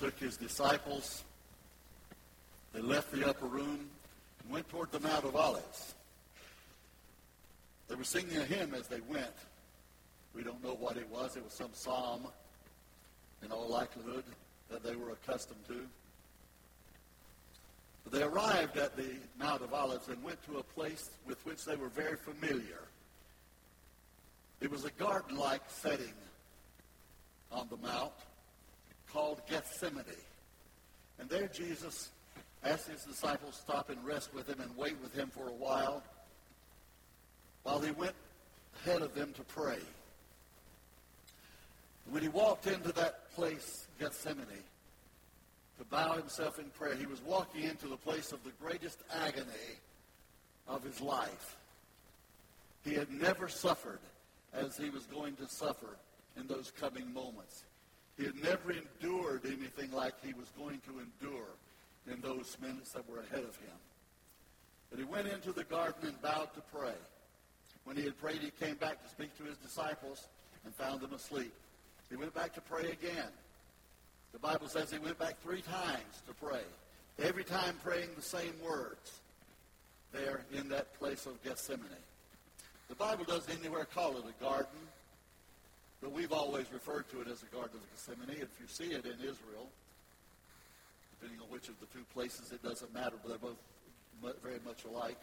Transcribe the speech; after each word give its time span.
Took 0.00 0.18
his 0.18 0.36
disciples. 0.36 1.24
They 2.74 2.80
left 2.80 3.10
the 3.10 3.26
upper 3.26 3.46
room 3.46 3.88
and 4.42 4.52
went 4.52 4.68
toward 4.68 4.92
the 4.92 5.00
Mount 5.00 5.24
of 5.24 5.34
Olives. 5.34 5.94
They 7.88 7.94
were 7.94 8.04
singing 8.04 8.36
a 8.36 8.44
hymn 8.44 8.74
as 8.74 8.86
they 8.86 9.00
went. 9.00 9.32
We 10.34 10.42
don't 10.42 10.62
know 10.62 10.74
what 10.74 10.98
it 10.98 11.08
was. 11.08 11.36
It 11.36 11.44
was 11.44 11.54
some 11.54 11.70
psalm, 11.72 12.26
in 13.42 13.50
all 13.50 13.68
likelihood, 13.68 14.24
that 14.68 14.82
they 14.82 14.94
were 14.94 15.12
accustomed 15.12 15.64
to. 15.68 15.86
But 18.02 18.12
they 18.12 18.24
arrived 18.24 18.76
at 18.76 18.96
the 18.96 19.14
Mount 19.38 19.62
of 19.62 19.72
Olives 19.72 20.08
and 20.08 20.22
went 20.22 20.42
to 20.46 20.58
a 20.58 20.62
place 20.62 21.10
with 21.24 21.44
which 21.46 21.64
they 21.64 21.76
were 21.76 21.88
very 21.88 22.16
familiar. 22.16 22.82
It 24.60 24.70
was 24.70 24.84
a 24.84 24.90
garden-like 24.98 25.62
setting 25.68 26.14
on 27.50 27.68
the 27.70 27.76
mount 27.78 28.12
called 29.14 29.40
Gethsemane. 29.48 30.04
And 31.20 31.28
there 31.30 31.46
Jesus 31.46 32.10
asked 32.64 32.88
his 32.88 33.04
disciples 33.04 33.56
to 33.56 33.62
stop 33.62 33.88
and 33.88 34.04
rest 34.04 34.34
with 34.34 34.48
him 34.48 34.60
and 34.60 34.76
wait 34.76 34.96
with 35.00 35.14
him 35.14 35.30
for 35.30 35.46
a 35.46 35.52
while 35.52 36.02
while 37.62 37.80
he 37.80 37.92
went 37.92 38.14
ahead 38.82 39.02
of 39.02 39.14
them 39.14 39.32
to 39.34 39.42
pray. 39.44 39.78
When 42.10 42.22
he 42.22 42.28
walked 42.28 42.66
into 42.66 42.92
that 42.92 43.32
place, 43.34 43.86
Gethsemane, 43.98 44.46
to 45.78 45.84
bow 45.84 46.14
himself 46.14 46.58
in 46.58 46.66
prayer, 46.70 46.96
he 46.96 47.06
was 47.06 47.22
walking 47.22 47.62
into 47.62 47.86
the 47.86 47.96
place 47.96 48.32
of 48.32 48.42
the 48.42 48.52
greatest 48.60 48.98
agony 49.24 49.78
of 50.66 50.82
his 50.82 51.00
life. 51.00 51.56
He 52.84 52.94
had 52.94 53.10
never 53.10 53.48
suffered 53.48 54.00
as 54.52 54.76
he 54.76 54.90
was 54.90 55.06
going 55.06 55.36
to 55.36 55.46
suffer 55.46 55.96
in 56.36 56.46
those 56.46 56.72
coming 56.78 57.12
moments. 57.14 57.64
He 58.16 58.24
had 58.24 58.42
never 58.42 58.72
endured 58.72 59.44
anything 59.44 59.90
like 59.92 60.14
he 60.24 60.32
was 60.34 60.48
going 60.56 60.80
to 60.86 61.00
endure 61.00 61.48
in 62.06 62.20
those 62.20 62.56
minutes 62.60 62.92
that 62.92 63.08
were 63.08 63.20
ahead 63.20 63.44
of 63.44 63.56
him. 63.56 63.76
But 64.90 64.98
he 64.98 65.04
went 65.04 65.26
into 65.26 65.52
the 65.52 65.64
garden 65.64 66.08
and 66.08 66.22
bowed 66.22 66.54
to 66.54 66.60
pray. 66.72 66.94
When 67.84 67.96
he 67.96 68.04
had 68.04 68.18
prayed, 68.18 68.40
he 68.40 68.50
came 68.64 68.76
back 68.76 69.02
to 69.02 69.08
speak 69.08 69.36
to 69.38 69.44
his 69.44 69.56
disciples 69.58 70.28
and 70.64 70.74
found 70.74 71.00
them 71.00 71.12
asleep. 71.12 71.52
He 72.08 72.16
went 72.16 72.34
back 72.34 72.54
to 72.54 72.60
pray 72.60 72.90
again. 72.90 73.30
The 74.32 74.38
Bible 74.38 74.68
says 74.68 74.90
he 74.90 74.98
went 74.98 75.18
back 75.18 75.40
three 75.42 75.62
times 75.62 76.22
to 76.26 76.34
pray, 76.34 76.62
every 77.18 77.44
time 77.44 77.76
praying 77.82 78.08
the 78.16 78.22
same 78.22 78.54
words 78.64 79.20
there 80.12 80.44
in 80.52 80.68
that 80.68 80.96
place 80.98 81.26
of 81.26 81.42
Gethsemane. 81.42 81.88
The 82.88 82.94
Bible 82.94 83.24
doesn't 83.24 83.58
anywhere 83.58 83.84
call 83.84 84.16
it 84.16 84.24
a 84.28 84.42
garden, 84.42 84.78
but 86.04 86.12
we've 86.12 86.36
always 86.36 86.70
referred 86.70 87.08
to 87.08 87.22
it 87.22 87.28
as 87.32 87.40
the 87.40 87.48
garden 87.48 87.80
of 87.80 87.84
Gethsemane. 87.88 88.36
If 88.36 88.52
you 88.60 88.68
see 88.68 88.92
it 88.92 89.08
in 89.08 89.16
Israel, 89.24 89.72
depending 91.16 91.40
on 91.40 91.48
which 91.48 91.72
of 91.72 91.80
the 91.80 91.88
two 91.96 92.04
places, 92.12 92.52
it 92.52 92.62
doesn't 92.62 92.92
matter, 92.92 93.16
but 93.24 93.32
they're 93.32 93.48
both 93.48 93.56
very 94.44 94.60
much 94.68 94.84
alike 94.84 95.16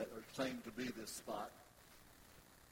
that 0.00 0.08
are 0.16 0.24
claimed 0.32 0.64
to 0.64 0.72
be 0.72 0.88
this 0.96 1.10
spot. 1.10 1.52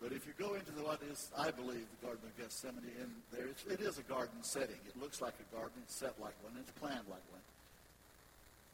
But 0.00 0.16
if 0.16 0.24
you 0.24 0.32
go 0.40 0.54
into 0.54 0.72
the, 0.72 0.80
what 0.80 1.04
is, 1.04 1.28
I 1.36 1.52
believe, 1.52 1.84
the 2.00 2.06
Garden 2.08 2.24
of 2.24 2.32
Gethsemane, 2.40 2.80
in 2.96 3.12
there, 3.28 3.52
it 3.52 3.80
is 3.84 4.00
a 4.00 4.06
garden 4.08 4.40
setting. 4.40 4.80
It 4.88 4.96
looks 4.96 5.20
like 5.20 5.36
a 5.36 5.48
garden. 5.54 5.84
It's 5.84 5.94
set 5.94 6.16
like 6.16 6.34
one. 6.40 6.56
It's 6.58 6.72
planned 6.80 7.06
like 7.12 7.22
one. 7.28 7.44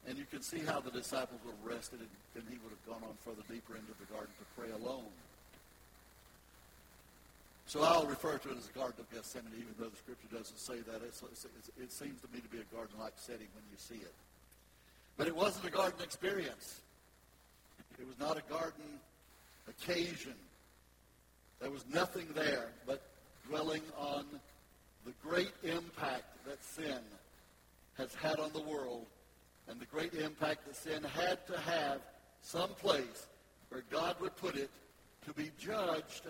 And 0.07 0.17
you 0.17 0.31
can 0.31 0.43
see 0.47 0.63
how 0.63 0.79
the 0.79 0.95
disciples 0.95 1.43
would 1.45 1.59
have 1.59 1.67
rested, 1.67 1.99
and, 1.99 2.15
and 2.39 2.45
he 2.47 2.57
would 2.63 2.71
have 2.71 2.87
gone 2.87 3.03
on 3.03 3.19
further 3.27 3.43
deeper 3.51 3.75
into 3.75 3.99
the 3.99 4.07
garden 4.15 4.31
to 4.39 4.47
pray 4.55 4.71
alone. 4.71 5.11
So 7.69 7.83
I'll 7.83 8.07
refer 8.07 8.39
to 8.39 8.51
it 8.51 8.57
as 8.57 8.67
the 8.67 8.79
Garden 8.79 8.95
of 8.99 9.11
Gethsemane, 9.13 9.53
even 9.53 9.75
though 9.79 9.91
the 9.91 9.97
Scripture 9.99 10.35
doesn't 10.35 10.59
say 10.59 10.77
that. 10.91 11.03
It's, 11.07 11.23
it's, 11.31 11.45
it 11.79 11.93
seems 11.93 12.19
to 12.23 12.29
me 12.33 12.41
to 12.41 12.49
be 12.49 12.57
a 12.57 12.75
garden-like 12.75 13.13
setting 13.17 13.47
when 13.55 13.63
you 13.71 13.77
see 13.77 13.97
it. 13.97 14.15
But 15.19 15.27
it 15.27 15.37
wasn't 15.37 15.67
a 15.67 15.71
garden 15.71 16.01
experience. 16.03 16.81
It 18.01 18.07
was 18.07 18.19
not 18.19 18.39
a 18.39 18.43
garden 18.51 18.99
occasion. 19.69 20.33
There 21.61 21.71
was 21.71 21.85
nothing 21.93 22.29
there 22.35 22.69
but 22.87 23.03
dwelling 23.47 23.83
on 23.99 24.25
the 25.05 25.13
great 25.23 25.53
impact 25.63 26.25
that 26.47 26.65
sin 26.65 27.01
has 27.99 28.15
had 28.15 28.41
on 28.41 28.51
the 28.55 28.63
world 28.63 29.05
and 29.69 29.79
the 29.79 29.87
great 29.87 30.15
impact 30.15 30.65
that 30.65 30.75
sin 30.75 31.05
had 31.05 31.47
to 31.47 31.59
have 31.59 32.01
some 32.41 32.71
place 32.71 33.27
where 33.69 33.83
God 33.91 34.17
would 34.23 34.37
put 34.37 34.57
it 34.57 34.71
to 35.27 35.35
be 35.35 35.51
judged 35.59 36.23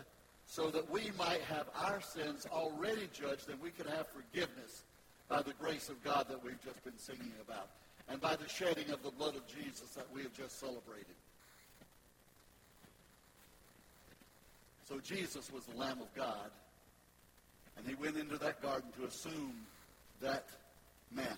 so 0.49 0.71
that 0.71 0.91
we 0.91 1.13
might 1.19 1.43
have 1.43 1.67
our 1.85 2.01
sins 2.01 2.47
already 2.51 3.07
judged 3.13 3.51
and 3.51 3.61
we 3.61 3.71
could 3.71 3.87
have 3.87 4.07
forgiveness 4.09 4.83
by 5.29 5.43
the 5.43 5.53
grace 5.61 5.91
of 5.91 6.03
God 6.03 6.27
that 6.31 6.43
we've 6.43 6.63
just 6.65 6.83
been 6.83 6.99
singing 6.99 7.33
about 7.47 7.69
and 8.09 8.19
by 8.19 8.35
the 8.35 8.49
shedding 8.49 8.91
of 8.91 9.03
the 9.03 9.11
blood 9.11 9.37
of 9.37 9.47
Jesus 9.47 9.91
that 9.95 10.07
we 10.13 10.23
have 10.23 10.33
just 10.33 10.59
celebrated. 10.59 11.15
So 14.89 14.99
Jesus 15.01 15.53
was 15.53 15.65
the 15.65 15.77
Lamb 15.77 16.01
of 16.01 16.13
God, 16.15 16.51
and 17.77 17.87
he 17.87 17.95
went 17.95 18.17
into 18.17 18.39
that 18.39 18.63
garden 18.63 18.89
to 18.99 19.07
assume 19.07 19.53
that 20.23 20.47
mantle. 21.15 21.37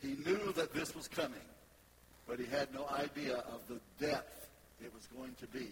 He 0.00 0.16
knew 0.24 0.50
that 0.54 0.72
this 0.72 0.94
was 0.96 1.08
coming, 1.08 1.44
but 2.26 2.38
he 2.38 2.46
had 2.46 2.72
no 2.72 2.86
idea 2.88 3.36
of 3.36 3.60
the 3.68 3.80
depth 4.04 4.48
it 4.82 4.90
was 4.94 5.06
going 5.14 5.34
to 5.40 5.46
be 5.48 5.68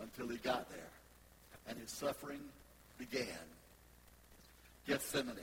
until 0.00 0.28
he 0.28 0.36
got 0.38 0.68
there. 0.70 0.90
And 1.68 1.78
his 1.78 1.90
suffering 1.90 2.40
began. 2.98 3.26
Gethsemane. 4.86 5.36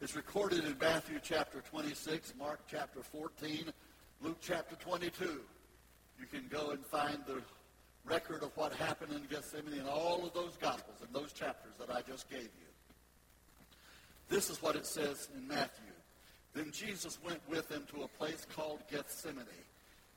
It's 0.00 0.16
recorded 0.16 0.64
in 0.64 0.76
Matthew 0.78 1.18
chapter 1.22 1.62
26, 1.70 2.34
Mark 2.38 2.60
chapter 2.70 3.02
14, 3.02 3.66
Luke 4.22 4.38
chapter 4.40 4.76
22. 4.76 5.40
You 6.18 6.26
can 6.26 6.46
go 6.50 6.70
and 6.70 6.84
find 6.86 7.18
the 7.26 7.42
record 8.04 8.42
of 8.42 8.56
what 8.56 8.72
happened 8.72 9.12
in 9.12 9.22
Gethsemane 9.30 9.80
in 9.80 9.86
all 9.86 10.24
of 10.24 10.32
those 10.32 10.56
Gospels 10.60 10.98
and 11.04 11.14
those 11.14 11.32
chapters 11.32 11.72
that 11.78 11.90
I 11.90 12.02
just 12.02 12.30
gave 12.30 12.42
you. 12.42 12.48
This 14.28 14.50
is 14.50 14.62
what 14.62 14.76
it 14.76 14.86
says 14.86 15.28
in 15.36 15.46
Matthew. 15.46 15.92
Then 16.54 16.70
Jesus 16.72 17.18
went 17.24 17.40
with 17.48 17.68
them 17.68 17.84
to 17.94 18.02
a 18.02 18.08
place 18.08 18.46
called 18.54 18.80
Gethsemane, 18.90 19.44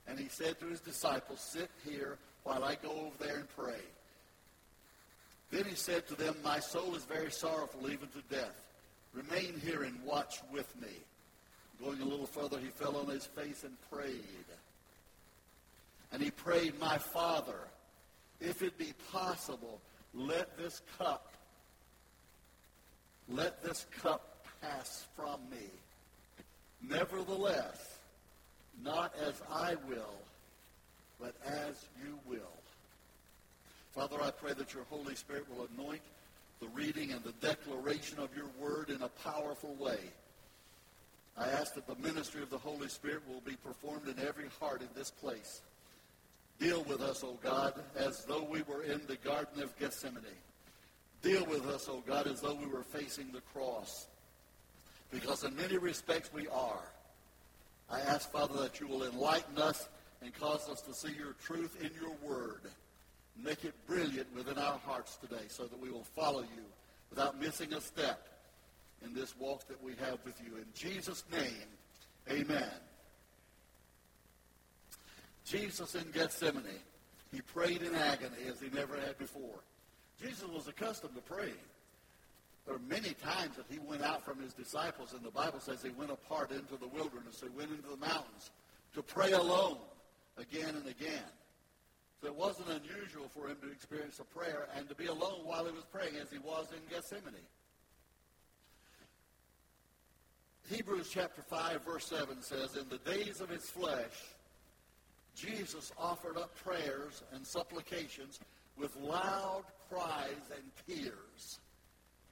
and 0.07 0.17
he 0.17 0.29
said 0.29 0.59
to 0.59 0.67
his 0.67 0.79
disciples, 0.79 1.41
Sit 1.41 1.69
here 1.85 2.17
while 2.49 2.63
I 2.63 2.73
go 2.81 2.89
over 2.89 3.23
there 3.23 3.35
and 3.37 3.49
pray. 3.55 3.79
Then 5.51 5.65
he 5.65 5.75
said 5.75 6.07
to 6.07 6.15
them, 6.15 6.35
My 6.43 6.59
soul 6.59 6.95
is 6.95 7.03
very 7.03 7.31
sorrowful, 7.31 7.91
even 7.91 8.07
to 8.07 8.35
death. 8.35 8.59
Remain 9.13 9.61
here 9.63 9.83
and 9.83 10.03
watch 10.03 10.39
with 10.51 10.67
me. 10.81 10.87
Going 11.79 12.01
a 12.01 12.05
little 12.05 12.25
further, 12.25 12.57
he 12.57 12.69
fell 12.69 12.97
on 12.97 13.07
his 13.07 13.27
face 13.27 13.63
and 13.63 13.77
prayed. 13.91 14.23
And 16.11 16.23
he 16.23 16.31
prayed, 16.31 16.79
My 16.79 16.97
Father, 16.97 17.67
if 18.41 18.63
it 18.63 18.79
be 18.79 18.93
possible, 19.11 19.79
let 20.15 20.57
this 20.57 20.81
cup, 20.97 21.31
let 23.27 23.63
this 23.63 23.85
cup 24.01 24.43
pass 24.59 25.05
from 25.15 25.39
me. 25.51 25.67
Nevertheless, 26.81 27.99
not 28.83 29.13
as 29.23 29.39
I 29.51 29.75
will, 29.87 30.15
but 31.19 31.35
as 31.45 31.87
you 32.03 32.17
will. 32.27 32.53
Father, 33.93 34.17
I 34.21 34.31
pray 34.31 34.53
that 34.53 34.73
your 34.73 34.83
Holy 34.89 35.15
Spirit 35.15 35.45
will 35.49 35.67
anoint 35.75 36.01
the 36.61 36.67
reading 36.69 37.11
and 37.11 37.23
the 37.23 37.33
declaration 37.45 38.19
of 38.19 38.29
your 38.35 38.49
word 38.59 38.89
in 38.89 39.01
a 39.01 39.09
powerful 39.09 39.75
way. 39.75 39.99
I 41.37 41.47
ask 41.47 41.73
that 41.75 41.87
the 41.87 41.95
ministry 41.95 42.41
of 42.41 42.49
the 42.49 42.57
Holy 42.57 42.89
Spirit 42.89 43.21
will 43.27 43.41
be 43.41 43.55
performed 43.55 44.07
in 44.07 44.25
every 44.25 44.47
heart 44.59 44.81
in 44.81 44.89
this 44.95 45.09
place. 45.09 45.61
Deal 46.59 46.83
with 46.83 47.01
us, 47.01 47.23
O 47.23 47.37
God, 47.41 47.73
as 47.95 48.25
though 48.25 48.43
we 48.43 48.61
were 48.63 48.83
in 48.83 49.01
the 49.07 49.15
Garden 49.17 49.63
of 49.63 49.77
Gethsemane. 49.79 50.23
Deal 51.21 51.45
with 51.45 51.65
us, 51.67 51.87
O 51.87 52.03
God, 52.05 52.27
as 52.27 52.41
though 52.41 52.55
we 52.55 52.65
were 52.65 52.83
facing 52.83 53.31
the 53.31 53.41
cross. 53.53 54.07
Because 55.11 55.43
in 55.43 55.55
many 55.55 55.77
respects 55.77 56.31
we 56.33 56.47
are. 56.49 56.83
I 57.89 58.01
ask, 58.01 58.29
Father, 58.31 58.61
that 58.61 58.79
you 58.79 58.87
will 58.87 59.03
enlighten 59.03 59.57
us 59.57 59.87
and 60.21 60.33
cause 60.33 60.69
us 60.69 60.81
to 60.81 60.93
see 60.93 61.13
your 61.17 61.33
truth 61.43 61.77
in 61.81 61.91
your 61.99 62.13
word. 62.21 62.61
Make 63.41 63.63
it 63.63 63.73
brilliant 63.87 64.27
within 64.35 64.57
our 64.57 64.79
hearts 64.79 65.17
today 65.17 65.45
so 65.47 65.63
that 65.63 65.79
we 65.79 65.89
will 65.89 66.03
follow 66.03 66.41
you 66.41 66.63
without 67.09 67.39
missing 67.39 67.73
a 67.73 67.81
step 67.81 68.27
in 69.03 69.13
this 69.13 69.35
walk 69.39 69.67
that 69.67 69.81
we 69.81 69.93
have 69.93 70.19
with 70.25 70.39
you. 70.45 70.57
In 70.57 70.65
Jesus' 70.73 71.23
name, 71.31 71.67
amen. 72.29 72.69
Jesus 75.45 75.95
in 75.95 76.11
Gethsemane, 76.11 76.65
he 77.31 77.41
prayed 77.41 77.81
in 77.81 77.95
agony 77.95 78.47
as 78.49 78.59
he 78.59 78.69
never 78.69 78.95
had 78.95 79.17
before. 79.17 79.63
Jesus 80.21 80.47
was 80.49 80.67
accustomed 80.67 81.15
to 81.15 81.21
praying. 81.21 81.53
There 82.65 82.75
are 82.75 82.81
many 82.89 83.15
times 83.15 83.55
that 83.55 83.65
he 83.69 83.79
went 83.79 84.03
out 84.03 84.23
from 84.23 84.39
his 84.39 84.53
disciples, 84.53 85.13
and 85.13 85.23
the 85.23 85.31
Bible 85.31 85.59
says 85.59 85.81
he 85.81 85.89
went 85.89 86.11
apart 86.11 86.51
into 86.51 86.75
the 86.77 86.87
wilderness. 86.87 87.41
He 87.41 87.57
went 87.57 87.71
into 87.71 87.89
the 87.89 87.97
mountains 87.97 88.51
to 88.93 89.01
pray 89.01 89.31
alone 89.31 89.77
again 90.39 90.75
and 90.75 90.87
again. 90.87 91.29
So 92.21 92.27
it 92.27 92.35
wasn't 92.35 92.67
unusual 92.69 93.29
for 93.29 93.47
him 93.47 93.57
to 93.61 93.71
experience 93.71 94.19
a 94.19 94.23
prayer 94.23 94.67
and 94.75 94.89
to 94.89 94.95
be 94.95 95.05
alone 95.05 95.41
while 95.45 95.65
he 95.65 95.71
was 95.71 95.85
praying 95.91 96.15
as 96.21 96.29
he 96.29 96.39
was 96.39 96.67
in 96.71 96.79
Gethsemane. 96.93 97.47
Hebrews 100.69 101.09
chapter 101.11 101.41
5, 101.41 101.83
verse 101.83 102.05
7 102.05 102.41
says, 102.41 102.75
In 102.75 102.87
the 102.89 102.99
days 103.09 103.41
of 103.41 103.49
his 103.49 103.63
flesh, 103.63 104.35
Jesus 105.35 105.91
offered 105.97 106.37
up 106.37 106.55
prayers 106.63 107.23
and 107.33 107.45
supplications 107.45 108.39
with 108.77 108.95
loud 108.97 109.63
cries 109.89 110.51
and 110.53 110.63
tears. 110.85 111.59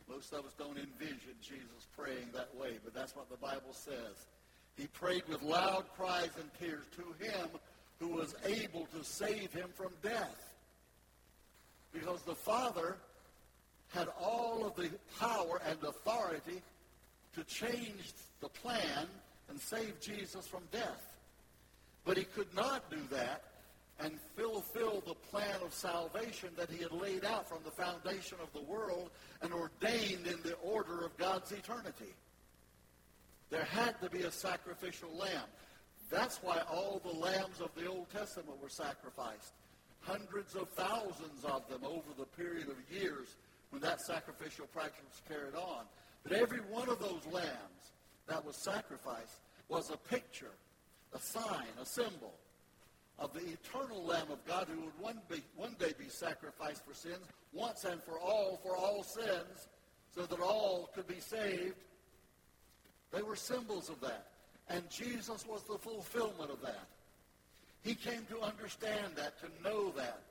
Most 0.09 0.33
of 0.33 0.45
us 0.45 0.53
don't 0.57 0.77
envision 0.77 1.33
Jesus 1.41 1.87
praying 1.97 2.27
that 2.33 2.53
way, 2.55 2.79
but 2.83 2.93
that's 2.93 3.15
what 3.15 3.29
the 3.29 3.37
Bible 3.37 3.73
says. 3.73 4.27
He 4.75 4.87
prayed 4.87 5.23
with 5.27 5.41
loud 5.41 5.85
cries 5.95 6.29
and 6.39 6.49
tears 6.59 6.85
to 6.95 7.25
him 7.25 7.49
who 7.99 8.09
was 8.09 8.35
able 8.45 8.87
to 8.97 9.03
save 9.03 9.51
him 9.53 9.69
from 9.75 9.91
death. 10.03 10.53
Because 11.93 12.21
the 12.21 12.35
Father 12.35 12.97
had 13.89 14.07
all 14.19 14.65
of 14.65 14.75
the 14.75 14.89
power 15.19 15.61
and 15.67 15.77
authority 15.83 16.61
to 17.35 17.43
change 17.43 18.13
the 18.41 18.49
plan 18.49 19.07
and 19.49 19.59
save 19.59 19.99
Jesus 20.01 20.45
from 20.45 20.63
death. 20.71 21.15
But 22.05 22.17
he 22.17 22.23
could 22.23 22.53
not 22.53 22.89
do 22.89 22.99
that 23.11 23.43
and 23.99 24.19
fulfill 24.35 25.01
the 25.05 25.15
plan 25.31 25.55
of 25.63 25.73
salvation 25.73 26.49
that 26.55 26.69
he 26.69 26.83
had 26.83 26.91
laid 26.91 27.25
out 27.25 27.49
from 27.49 27.59
the 27.65 27.71
foundation 27.71 28.37
of 28.41 28.53
the 28.53 28.61
world 28.61 29.09
and 29.41 29.51
ordained 29.53 30.27
in 30.27 30.39
the 30.43 30.53
order 30.63 31.03
of 31.03 31.17
God's 31.17 31.51
eternity. 31.51 32.13
There 33.49 33.63
had 33.63 33.99
to 34.01 34.09
be 34.09 34.23
a 34.23 34.31
sacrificial 34.31 35.09
lamb. 35.17 35.47
That's 36.09 36.37
why 36.41 36.61
all 36.71 37.01
the 37.03 37.19
lambs 37.19 37.59
of 37.61 37.69
the 37.75 37.85
Old 37.87 38.09
Testament 38.09 38.61
were 38.61 38.69
sacrificed. 38.69 39.53
Hundreds 40.01 40.55
of 40.55 40.69
thousands 40.69 41.43
of 41.43 41.67
them 41.67 41.83
over 41.83 42.13
the 42.17 42.25
period 42.25 42.67
of 42.69 42.77
years 42.95 43.35
when 43.71 43.81
that 43.81 43.99
sacrificial 44.01 44.67
practice 44.67 45.03
was 45.03 45.21
carried 45.27 45.55
on. 45.55 45.83
But 46.23 46.33
every 46.33 46.59
one 46.59 46.89
of 46.89 46.99
those 46.99 47.25
lambs 47.31 47.91
that 48.27 48.45
was 48.45 48.55
sacrificed 48.55 49.39
was 49.67 49.89
a 49.89 49.97
picture, 49.97 50.53
a 51.13 51.19
sign, 51.19 51.67
a 51.81 51.85
symbol 51.85 52.33
of 53.19 53.33
the 53.33 53.41
eternal 53.41 54.03
Lamb 54.03 54.27
of 54.31 54.45
God 54.45 54.67
who 54.69 54.81
would 54.81 54.99
one, 54.99 55.19
be, 55.29 55.43
one 55.55 55.75
day 55.79 55.93
be 55.97 56.07
sacrificed 56.07 56.85
for 56.85 56.93
sins, 56.93 57.25
once 57.51 57.83
and 57.83 58.01
for 58.03 58.19
all, 58.19 58.59
for 58.63 58.77
all 58.77 59.03
sins, 59.03 59.67
so 60.13 60.25
that 60.25 60.39
all 60.39 60.89
could 60.93 61.07
be 61.07 61.19
saved. 61.19 61.75
They 63.11 63.21
were 63.21 63.35
symbols 63.35 63.89
of 63.89 63.99
that. 64.01 64.27
And 64.69 64.89
Jesus 64.89 65.45
was 65.47 65.63
the 65.63 65.77
fulfillment 65.77 66.51
of 66.51 66.61
that. 66.61 66.87
He 67.83 67.95
came 67.95 68.25
to 68.29 68.41
understand 68.41 69.15
that, 69.15 69.39
to 69.39 69.63
know 69.63 69.91
that, 69.91 70.21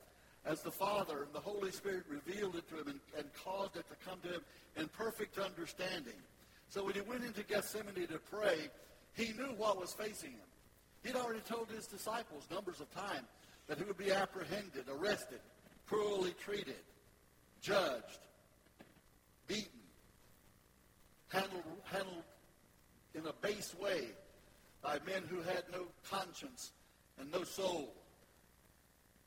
as 0.45 0.61
the 0.61 0.71
Father 0.71 1.23
and 1.23 1.33
the 1.33 1.39
Holy 1.39 1.71
Spirit 1.71 2.03
revealed 2.07 2.55
it 2.55 2.69
to 2.69 2.75
him 2.75 2.87
and, 2.87 2.99
and 3.17 3.27
caused 3.43 3.75
it 3.75 3.85
to 3.89 3.95
come 4.07 4.19
to 4.21 4.35
him 4.35 4.41
in 4.75 4.87
perfect 4.89 5.39
understanding. 5.39 6.13
So 6.69 6.85
when 6.85 6.93
he 6.93 7.01
went 7.01 7.23
into 7.23 7.43
Gethsemane 7.43 8.07
to 8.07 8.19
pray, 8.31 8.69
he 9.13 9.33
knew 9.33 9.53
what 9.57 9.79
was 9.79 9.93
facing 9.93 10.31
him. 10.31 10.39
He'd 11.03 11.15
already 11.15 11.41
told 11.41 11.69
his 11.69 11.87
disciples 11.87 12.47
numbers 12.51 12.79
of 12.79 12.93
times 12.93 13.27
that 13.67 13.77
he 13.77 13.83
would 13.83 13.97
be 13.97 14.11
apprehended, 14.11 14.85
arrested, 14.89 15.39
cruelly 15.87 16.33
treated, 16.39 16.75
judged, 17.61 18.19
beaten, 19.47 19.65
handled, 21.29 21.63
handled 21.85 22.23
in 23.15 23.25
a 23.25 23.33
base 23.41 23.73
way 23.81 24.09
by 24.81 24.99
men 25.05 25.23
who 25.29 25.41
had 25.41 25.63
no 25.71 25.87
conscience 26.09 26.71
and 27.19 27.31
no 27.31 27.43
soul. 27.43 27.93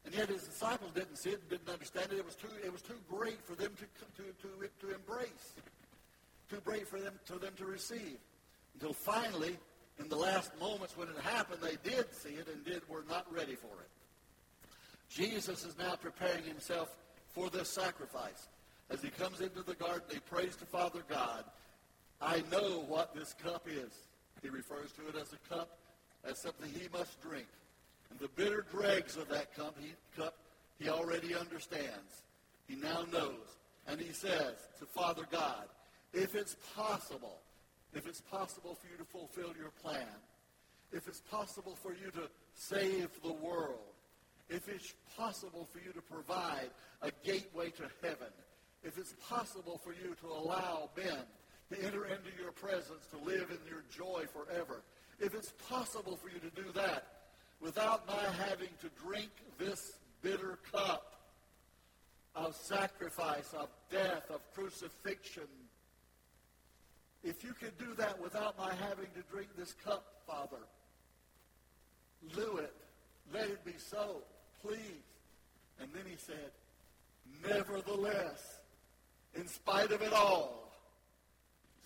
And 0.04 0.14
yet 0.14 0.28
his 0.28 0.44
disciples 0.44 0.92
didn't 0.94 1.16
see 1.16 1.30
it, 1.30 1.48
didn't 1.50 1.68
understand 1.68 2.12
it. 2.12 2.18
It 2.18 2.24
was 2.24 2.36
too, 2.36 2.48
it 2.64 2.72
was 2.72 2.82
too 2.82 2.98
great 3.08 3.42
for 3.44 3.54
them 3.54 3.72
to, 3.76 4.22
to, 4.22 4.28
to, 4.32 4.86
to 4.86 4.94
embrace, 4.94 5.54
too 6.48 6.60
great 6.64 6.88
for 6.88 6.98
them, 6.98 7.14
to 7.26 7.38
them 7.38 7.52
to 7.58 7.66
receive. 7.66 8.18
Until 8.74 8.94
finally, 8.94 9.58
in 9.98 10.08
the 10.08 10.16
last 10.16 10.58
moments 10.58 10.96
when 10.96 11.08
it 11.08 11.18
happened, 11.22 11.60
they 11.62 11.76
did 11.88 12.06
see 12.14 12.30
it 12.30 12.48
and 12.48 12.64
did 12.64 12.88
were 12.88 13.04
not 13.08 13.30
ready 13.32 13.54
for 13.54 13.66
it. 13.66 13.90
Jesus 15.10 15.64
is 15.64 15.76
now 15.76 15.96
preparing 15.96 16.44
himself 16.44 16.96
for 17.34 17.50
this 17.50 17.68
sacrifice. 17.68 18.48
As 18.90 19.02
he 19.02 19.10
comes 19.10 19.40
into 19.40 19.62
the 19.62 19.74
garden, 19.74 20.02
he 20.10 20.20
prays 20.20 20.56
to 20.56 20.64
Father 20.64 21.02
God. 21.08 21.44
I 22.20 22.42
know 22.50 22.84
what 22.88 23.14
this 23.14 23.34
cup 23.34 23.66
is. 23.68 23.92
He 24.42 24.48
refers 24.48 24.92
to 24.92 25.08
it 25.08 25.20
as 25.20 25.32
a 25.32 25.54
cup, 25.54 25.78
as 26.24 26.38
something 26.38 26.70
he 26.70 26.88
must 26.92 27.20
drink. 27.20 27.46
And 28.10 28.18
the 28.18 28.28
bitter 28.28 28.64
dregs 28.70 29.16
of 29.16 29.28
that 29.28 29.54
cup 29.54 29.76
he, 29.78 29.92
cup, 30.16 30.34
he 30.78 30.88
already 30.88 31.34
understands. 31.34 32.22
He 32.66 32.76
now 32.76 33.04
knows. 33.12 33.58
And 33.86 34.00
he 34.00 34.12
says 34.12 34.54
to 34.78 34.86
Father 34.86 35.24
God, 35.30 35.66
if 36.12 36.34
it's 36.34 36.56
possible, 36.74 37.38
if 37.94 38.06
it's 38.06 38.20
possible 38.20 38.76
for 38.80 38.86
you 38.90 38.96
to 38.98 39.04
fulfill 39.04 39.54
your 39.58 39.70
plan, 39.82 40.06
if 40.92 41.06
it's 41.06 41.20
possible 41.20 41.76
for 41.80 41.92
you 41.92 42.10
to 42.12 42.28
save 42.54 43.08
the 43.22 43.32
world, 43.32 43.94
if 44.48 44.68
it's 44.68 44.94
possible 45.16 45.68
for 45.72 45.78
you 45.78 45.92
to 45.92 46.00
provide 46.00 46.70
a 47.02 47.10
gateway 47.24 47.70
to 47.70 47.84
heaven, 48.02 48.32
if 48.82 48.98
it's 48.98 49.14
possible 49.28 49.80
for 49.82 49.92
you 49.92 50.16
to 50.20 50.26
allow 50.26 50.90
men 50.96 51.24
to 51.70 51.84
enter 51.84 52.04
into 52.04 52.30
your 52.40 52.52
presence, 52.52 53.06
to 53.10 53.18
live 53.24 53.50
in 53.50 53.58
your 53.68 53.84
joy 53.94 54.24
forever, 54.32 54.82
if 55.20 55.34
it's 55.34 55.52
possible 55.68 56.16
for 56.16 56.28
you 56.28 56.40
to 56.40 56.62
do 56.62 56.70
that 56.72 57.06
without 57.60 58.06
my 58.06 58.22
having 58.44 58.70
to 58.80 58.88
drink 59.04 59.30
this 59.58 59.92
bitter 60.22 60.58
cup 60.72 61.14
of 62.34 62.56
sacrifice, 62.56 63.52
of 63.58 63.68
death, 63.90 64.30
of 64.30 64.40
crucifixion, 64.54 65.48
if 67.22 67.44
you 67.44 67.52
could 67.52 67.76
do 67.78 67.94
that 67.96 68.20
without 68.20 68.58
my 68.58 68.72
having 68.74 69.08
to 69.14 69.22
drink 69.30 69.48
this 69.56 69.74
cup, 69.84 70.04
Father, 70.26 70.62
do 72.34 72.56
it. 72.56 72.74
Let 73.32 73.44
it 73.44 73.64
be 73.64 73.74
so, 73.76 74.22
please. 74.62 75.04
And 75.80 75.88
then 75.94 76.04
he 76.08 76.16
said, 76.16 76.50
Nevertheless, 77.46 78.60
in 79.34 79.46
spite 79.46 79.92
of 79.92 80.02
it 80.02 80.12
all, 80.12 80.69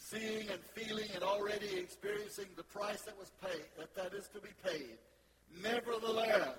seeing 0.04 0.48
and 0.50 0.60
feeling 0.74 1.08
and 1.14 1.22
already 1.22 1.78
experiencing 1.78 2.46
the 2.56 2.62
price 2.62 3.02
that 3.02 3.18
was 3.18 3.30
paid, 3.42 3.64
that, 3.78 3.94
that 3.94 4.12
is 4.12 4.28
to 4.28 4.40
be 4.40 4.50
paid, 4.62 4.98
nevertheless, 5.62 6.58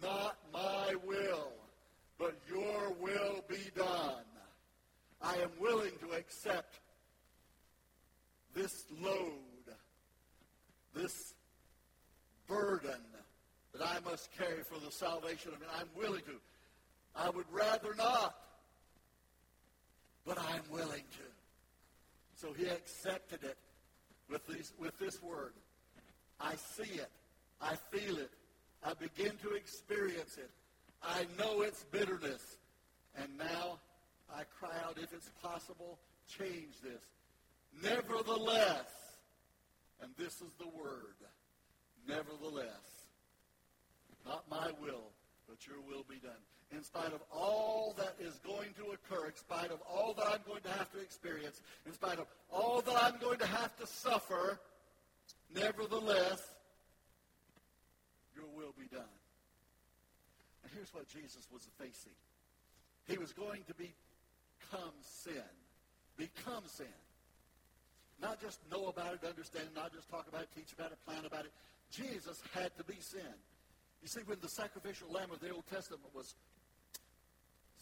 not 0.00 0.36
my 0.52 0.94
will, 1.04 1.52
but 2.18 2.36
your 2.48 2.92
will 3.00 3.44
be 3.48 3.70
done. 3.76 4.24
I 5.20 5.34
am 5.36 5.50
willing 5.60 5.92
to 6.00 6.16
accept 6.16 6.78
this 8.54 8.84
load, 9.00 9.74
this 10.94 11.34
burden 12.46 13.00
that 13.72 13.82
I 13.82 13.98
must 14.08 14.30
carry 14.36 14.62
for 14.62 14.78
the 14.84 14.90
salvation 14.90 15.52
of 15.52 15.60
men. 15.60 15.68
I'm 15.78 15.88
willing 15.96 16.22
to. 16.22 16.40
I 17.14 17.30
would 17.30 17.46
rather 17.50 17.94
not, 17.94 18.34
but 20.24 20.38
I'm 20.38 20.62
willing 20.70 21.04
to. 21.12 21.39
So 22.40 22.54
he 22.56 22.66
accepted 22.66 23.44
it 23.44 23.58
with, 24.30 24.46
these, 24.46 24.72
with 24.78 24.98
this 24.98 25.22
word. 25.22 25.52
I 26.40 26.54
see 26.54 26.94
it. 26.94 27.10
I 27.60 27.74
feel 27.90 28.16
it. 28.16 28.30
I 28.82 28.94
begin 28.94 29.32
to 29.42 29.50
experience 29.50 30.38
it. 30.38 30.50
I 31.02 31.26
know 31.38 31.60
its 31.60 31.84
bitterness. 31.90 32.56
And 33.14 33.28
now 33.36 33.78
I 34.34 34.44
cry 34.58 34.74
out, 34.86 34.96
if 34.96 35.12
it's 35.12 35.30
possible, 35.42 35.98
change 36.38 36.80
this. 36.82 37.02
Nevertheless, 37.82 38.88
and 40.02 40.10
this 40.16 40.40
is 40.40 40.50
the 40.58 40.68
word, 40.68 41.16
nevertheless, 42.08 43.04
not 44.24 44.44
my 44.50 44.70
will, 44.80 45.10
but 45.46 45.66
your 45.66 45.80
will 45.86 46.04
be 46.08 46.16
done. 46.16 46.32
In 46.72 46.84
spite 46.84 47.12
of 47.12 47.20
all 47.32 47.94
that 47.98 48.14
is 48.20 48.38
going 48.46 48.68
to 48.78 48.92
occur, 48.92 49.26
in 49.26 49.34
spite 49.34 49.70
of 49.72 49.80
all 49.90 50.14
that 50.14 50.26
I'm 50.26 50.40
going 50.46 50.62
to 50.62 50.70
have 50.70 50.90
to 50.92 51.00
experience, 51.00 51.60
in 51.84 51.92
spite 51.92 52.18
of 52.18 52.26
all 52.50 52.80
that 52.82 53.02
I'm 53.02 53.18
going 53.20 53.38
to 53.38 53.46
have 53.46 53.76
to 53.78 53.86
suffer, 53.86 54.60
nevertheless, 55.52 56.40
your 58.36 58.46
will 58.56 58.72
be 58.78 58.86
done. 58.94 59.02
And 60.62 60.72
here's 60.72 60.94
what 60.94 61.08
Jesus 61.08 61.48
was 61.52 61.66
facing. 61.78 62.14
He 63.08 63.18
was 63.18 63.32
going 63.32 63.62
to 63.66 63.74
become 63.74 64.94
sin. 65.02 65.42
Become 66.16 66.62
sin. 66.66 66.86
Not 68.22 68.40
just 68.40 68.60
know 68.70 68.86
about 68.86 69.14
it, 69.14 69.26
understand 69.26 69.66
it, 69.72 69.74
not 69.74 69.92
just 69.92 70.08
talk 70.08 70.28
about 70.28 70.42
it, 70.42 70.48
teach 70.54 70.72
about 70.72 70.92
it, 70.92 70.98
plan 71.04 71.24
about 71.24 71.46
it. 71.46 71.52
Jesus 71.90 72.40
had 72.54 72.76
to 72.76 72.84
be 72.84 72.96
sin. 73.00 73.34
You 74.02 74.08
see, 74.08 74.20
when 74.24 74.38
the 74.40 74.48
sacrificial 74.48 75.08
lamb 75.10 75.30
of 75.32 75.40
the 75.40 75.50
Old 75.50 75.66
Testament 75.66 76.14
was 76.14 76.34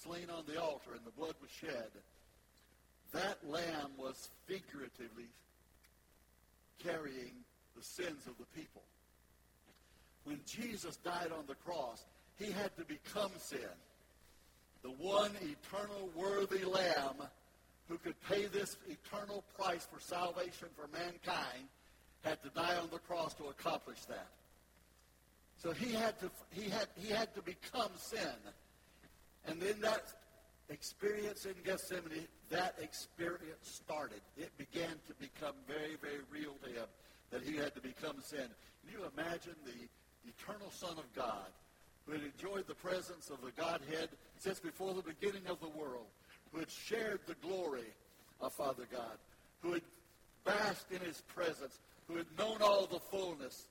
slain 0.02 0.28
on 0.30 0.44
the 0.46 0.60
altar 0.60 0.90
and 0.94 1.04
the 1.04 1.10
blood 1.10 1.34
was 1.40 1.50
shed, 1.50 1.90
that 3.12 3.38
lamb 3.48 3.90
was 3.96 4.30
figuratively 4.46 5.28
carrying 6.82 7.32
the 7.76 7.82
sins 7.82 8.26
of 8.26 8.34
the 8.38 8.46
people. 8.54 8.82
When 10.24 10.40
Jesus 10.46 10.96
died 10.96 11.32
on 11.36 11.44
the 11.46 11.54
cross, 11.54 12.04
he 12.38 12.50
had 12.52 12.76
to 12.76 12.84
become 12.84 13.30
sin. 13.38 13.58
The 14.82 14.90
one 14.90 15.32
eternal 15.42 16.10
worthy 16.14 16.64
lamb 16.64 17.16
who 17.88 17.98
could 17.98 18.14
pay 18.28 18.46
this 18.46 18.76
eternal 18.88 19.42
price 19.58 19.86
for 19.90 20.00
salvation 20.00 20.68
for 20.76 20.86
mankind 20.92 21.68
had 22.22 22.42
to 22.42 22.50
die 22.50 22.76
on 22.76 22.88
the 22.90 22.98
cross 22.98 23.34
to 23.34 23.44
accomplish 23.44 24.00
that. 24.04 24.28
So 25.56 25.72
he 25.72 25.92
had 25.92 26.18
to 26.20 26.30
he 26.50 26.68
had 26.68 26.86
he 26.96 27.12
had 27.12 27.34
to 27.34 27.42
become 27.42 27.90
sin. 27.96 28.36
And 29.46 29.60
then 29.60 29.80
that 29.80 30.04
experience 30.68 31.46
in 31.46 31.54
Gethsemane, 31.64 32.28
that 32.50 32.74
experience 32.80 33.62
started. 33.62 34.20
It 34.36 34.56
began 34.58 34.90
to 35.06 35.14
become 35.20 35.54
very, 35.66 35.96
very 36.00 36.20
real 36.30 36.54
to 36.64 36.68
him 36.68 36.86
that 37.30 37.42
he 37.42 37.56
had 37.56 37.74
to 37.74 37.80
become 37.80 38.20
sin. 38.20 38.48
Can 38.82 38.92
you 38.92 39.06
imagine 39.16 39.54
the 39.64 39.88
eternal 40.28 40.70
Son 40.70 40.96
of 40.98 41.12
God 41.14 41.48
who 42.06 42.12
had 42.12 42.22
enjoyed 42.22 42.66
the 42.66 42.74
presence 42.74 43.30
of 43.30 43.40
the 43.42 43.52
Godhead 43.52 44.08
since 44.38 44.60
before 44.60 44.94
the 44.94 45.02
beginning 45.02 45.46
of 45.48 45.60
the 45.60 45.68
world, 45.68 46.06
who 46.52 46.60
had 46.60 46.70
shared 46.70 47.20
the 47.26 47.34
glory 47.46 47.92
of 48.40 48.52
Father 48.54 48.84
God, 48.90 49.18
who 49.60 49.74
had 49.74 49.82
basked 50.44 50.90
in 50.92 51.00
his 51.00 51.20
presence, 51.34 51.80
who 52.06 52.16
had 52.16 52.26
known 52.38 52.62
all 52.62 52.86
the 52.86 53.00
fullness, 53.00 53.66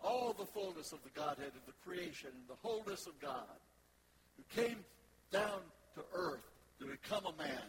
all 0.00 0.32
the 0.38 0.46
fullness 0.46 0.92
of 0.92 1.02
the 1.02 1.10
Godhead, 1.10 1.48
of 1.48 1.66
the 1.66 1.72
creation, 1.84 2.30
and 2.32 2.48
the 2.48 2.68
wholeness 2.68 3.06
of 3.06 3.18
God, 3.20 3.58
came 4.54 4.84
down 5.30 5.60
to 5.94 6.02
earth 6.14 6.44
to 6.80 6.86
become 6.86 7.24
a 7.26 7.42
man, 7.42 7.62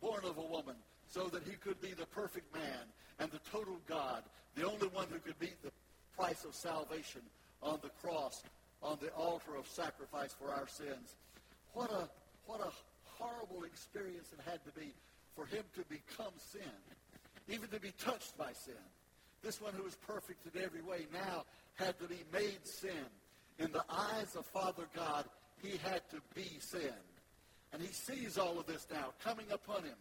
born 0.00 0.24
of 0.24 0.36
a 0.38 0.42
woman, 0.42 0.76
so 1.08 1.28
that 1.28 1.42
he 1.44 1.52
could 1.52 1.80
be 1.80 1.92
the 1.92 2.06
perfect 2.06 2.52
man 2.54 2.84
and 3.18 3.30
the 3.30 3.40
total 3.50 3.78
God, 3.88 4.22
the 4.54 4.66
only 4.66 4.88
one 4.88 5.06
who 5.10 5.18
could 5.18 5.40
meet 5.40 5.62
the 5.62 5.70
price 6.16 6.44
of 6.44 6.54
salvation 6.54 7.22
on 7.62 7.78
the 7.82 7.90
cross, 8.02 8.42
on 8.82 8.98
the 9.00 9.10
altar 9.10 9.56
of 9.56 9.66
sacrifice 9.66 10.34
for 10.38 10.50
our 10.50 10.68
sins. 10.68 11.14
What 11.72 11.90
a, 11.90 12.08
what 12.46 12.60
a 12.60 12.70
horrible 13.04 13.64
experience 13.64 14.28
it 14.32 14.40
had 14.48 14.64
to 14.64 14.72
be 14.78 14.92
for 15.34 15.46
him 15.46 15.62
to 15.74 15.82
become 15.88 16.32
sin, 16.38 16.62
even 17.48 17.68
to 17.68 17.80
be 17.80 17.92
touched 17.98 18.36
by 18.36 18.52
sin. 18.52 18.74
This 19.42 19.60
one 19.60 19.74
who 19.74 19.84
was 19.84 19.94
perfect 19.94 20.46
in 20.54 20.62
every 20.62 20.82
way 20.82 21.06
now 21.12 21.44
had 21.74 21.98
to 22.00 22.06
be 22.06 22.24
made 22.32 22.58
sin. 22.64 23.06
In 23.58 23.72
the 23.72 23.84
eyes 23.88 24.34
of 24.36 24.44
Father 24.46 24.84
God, 24.94 25.24
he 25.62 25.78
had 25.82 26.08
to 26.10 26.16
be 26.34 26.58
sin. 26.60 26.92
And 27.72 27.82
he 27.82 27.92
sees 27.92 28.38
all 28.38 28.58
of 28.58 28.66
this 28.66 28.86
now 28.90 29.12
coming 29.22 29.46
upon 29.52 29.82
him. 29.82 29.96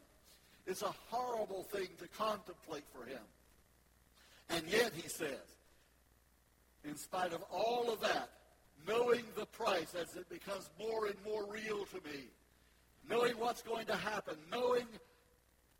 It's 0.67 0.81
a 0.81 0.93
horrible 1.09 1.63
thing 1.63 1.87
to 1.99 2.07
contemplate 2.17 2.85
for 2.93 3.05
him. 3.05 3.21
And 4.49 4.63
yet, 4.67 4.91
he 4.95 5.07
says, 5.09 5.55
in 6.83 6.95
spite 6.95 7.33
of 7.33 7.43
all 7.51 7.91
of 7.91 7.99
that, 8.01 8.29
knowing 8.87 9.23
the 9.35 9.45
price 9.47 9.95
as 9.99 10.15
it 10.15 10.29
becomes 10.29 10.69
more 10.79 11.07
and 11.07 11.15
more 11.25 11.45
real 11.51 11.85
to 11.85 11.95
me, 12.09 12.25
knowing 13.09 13.33
what's 13.33 13.61
going 13.61 13.85
to 13.87 13.95
happen, 13.95 14.35
knowing 14.51 14.85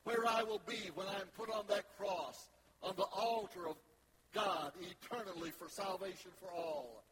where 0.04 0.26
I 0.28 0.44
will 0.44 0.62
be 0.68 0.90
when 0.96 1.08
I'm 1.08 1.28
put 1.38 1.52
on 1.52 1.66
that 1.70 1.86
cross, 1.98 2.50
on 2.82 2.94
the 2.96 3.04
altar 3.04 3.68
of 3.68 3.76
God 4.34 4.72
eternally 4.82 5.52
for 5.52 5.70
salvation 5.70 6.32
for 6.40 6.52
all. 6.52 7.04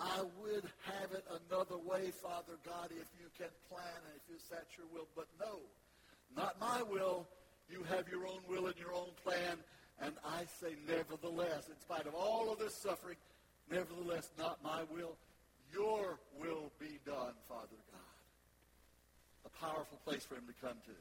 I 0.00 0.22
would 0.40 0.64
have 0.88 1.12
it 1.12 1.24
another 1.28 1.76
way, 1.76 2.10
Father 2.10 2.56
God, 2.64 2.88
if 2.90 3.08
you 3.20 3.28
can 3.36 3.52
plan 3.68 4.00
and 4.08 4.16
if 4.16 4.34
it's 4.34 4.48
that 4.48 4.66
your 4.76 4.86
will. 4.92 5.06
But 5.14 5.28
no, 5.38 5.60
not 6.34 6.58
my 6.58 6.82
will. 6.82 7.26
You 7.68 7.84
have 7.84 8.08
your 8.08 8.26
own 8.26 8.40
will 8.48 8.66
and 8.66 8.76
your 8.78 8.94
own 8.94 9.10
plan. 9.22 9.58
And 10.00 10.14
I 10.24 10.44
say, 10.60 10.74
nevertheless, 10.88 11.68
in 11.68 11.78
spite 11.80 12.06
of 12.06 12.14
all 12.14 12.50
of 12.50 12.58
this 12.58 12.74
suffering, 12.74 13.16
nevertheless, 13.70 14.30
not 14.38 14.58
my 14.64 14.82
will. 14.90 15.16
Your 15.72 16.18
will 16.40 16.72
be 16.80 16.98
done, 17.04 17.34
Father 17.46 17.78
God. 17.92 18.16
A 19.44 19.50
powerful 19.64 19.98
place 20.06 20.24
for 20.24 20.34
him 20.34 20.48
to 20.48 20.66
come 20.66 20.76
to. 20.86 20.96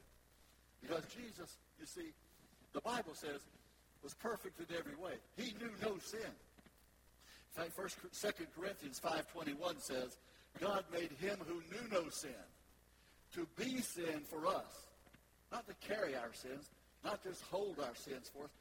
Because 0.82 1.04
Jesus, 1.16 1.58
you 1.80 1.86
see, 1.86 2.12
the 2.74 2.82
Bible 2.82 3.14
says, 3.14 3.40
was 4.04 4.14
perfect 4.14 4.60
in 4.60 4.76
every 4.78 4.96
way. 4.96 5.14
He 5.38 5.54
knew 5.60 5.72
no 5.82 5.98
sin. 6.00 6.32
In 7.56 7.64
fact, 7.64 7.76
First, 7.76 7.98
Second 8.12 8.48
Corinthians 8.58 9.02
5.21 9.04 9.82
says, 9.82 10.18
God 10.60 10.84
made 10.92 11.12
him 11.20 11.38
who 11.48 11.56
knew 11.56 11.90
no 11.92 12.10
sin 12.10 12.32
to 13.34 13.48
be 13.58 13.82
sin 13.82 14.22
for 14.28 14.48
us. 14.48 14.88
Not 15.52 15.68
to 15.68 15.74
carry 15.88 16.16
our 16.16 16.34
sins, 16.34 16.70
not 17.04 17.24
just 17.24 17.42
hold 17.44 17.78
our 17.80 17.96
sins 17.96 18.30
for 18.34 18.46
us. 18.46 18.52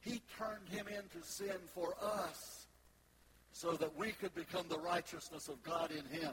He 0.00 0.22
turned 0.38 0.68
him 0.68 0.86
into 0.88 1.24
sin 1.26 1.56
for 1.74 1.94
us 2.02 2.66
so 3.52 3.72
that 3.72 3.96
we 3.96 4.12
could 4.12 4.34
become 4.34 4.64
the 4.68 4.78
righteousness 4.78 5.48
of 5.48 5.62
God 5.62 5.90
in 5.90 6.04
him. 6.20 6.32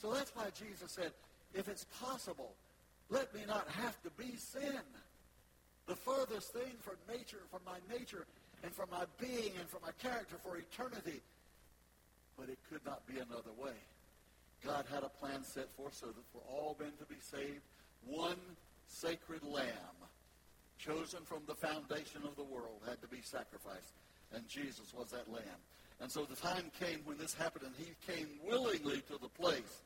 So 0.00 0.12
that's 0.12 0.34
why 0.34 0.46
Jesus 0.58 0.90
said, 0.92 1.12
if 1.54 1.68
it's 1.68 1.86
possible, 2.00 2.52
let 3.10 3.32
me 3.34 3.40
not 3.46 3.68
have 3.68 4.00
to 4.02 4.10
be 4.10 4.36
sin. 4.36 4.80
The 5.86 5.96
furthest 5.96 6.52
thing 6.52 6.72
from 6.80 6.96
nature, 7.08 7.40
from 7.50 7.60
my 7.64 7.78
nature, 7.96 8.26
and 8.62 8.72
from 8.72 8.88
my 8.90 9.04
being 9.18 9.52
and 9.58 9.68
from 9.68 9.80
my 9.82 9.92
character 10.02 10.36
for 10.42 10.56
eternity. 10.56 11.20
But 12.38 12.48
it 12.48 12.58
could 12.70 12.84
not 12.84 13.06
be 13.06 13.14
another 13.14 13.52
way. 13.58 13.76
God 14.64 14.84
had 14.92 15.02
a 15.02 15.08
plan 15.08 15.44
set 15.44 15.70
forth 15.76 15.94
so 15.94 16.06
that 16.06 16.24
for 16.32 16.42
all 16.48 16.76
men 16.80 16.92
to 16.98 17.04
be 17.06 17.20
saved, 17.20 17.62
one 18.06 18.38
sacred 18.86 19.42
lamb 19.44 19.98
chosen 20.78 21.20
from 21.24 21.42
the 21.46 21.54
foundation 21.54 22.22
of 22.24 22.36
the 22.36 22.44
world 22.44 22.80
had 22.86 23.00
to 23.02 23.08
be 23.08 23.20
sacrificed. 23.22 23.92
And 24.32 24.46
Jesus 24.48 24.92
was 24.96 25.10
that 25.10 25.30
lamb. 25.30 25.60
And 26.00 26.10
so 26.10 26.24
the 26.24 26.36
time 26.36 26.70
came 26.78 27.00
when 27.04 27.18
this 27.18 27.34
happened, 27.34 27.64
and 27.64 27.74
he 27.76 27.92
came 28.12 28.28
willingly 28.46 29.02
to 29.08 29.18
the 29.20 29.28
place 29.28 29.82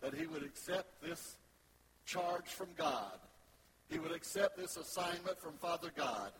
that 0.00 0.14
he 0.14 0.26
would 0.26 0.42
accept 0.42 1.00
this 1.02 1.36
charge 2.04 2.46
from 2.46 2.68
God. 2.76 3.18
He 3.88 3.98
would 3.98 4.12
accept 4.12 4.56
this 4.56 4.76
assignment 4.76 5.38
from 5.38 5.54
Father 5.54 5.90
God 5.94 6.32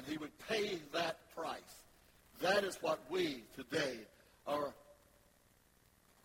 and 0.00 0.10
he 0.10 0.16
would 0.16 0.36
pay 0.48 0.78
that 0.94 1.18
price. 1.36 1.82
That 2.40 2.64
is 2.64 2.78
what 2.80 3.00
we 3.10 3.44
today 3.54 3.98
are 4.46 4.72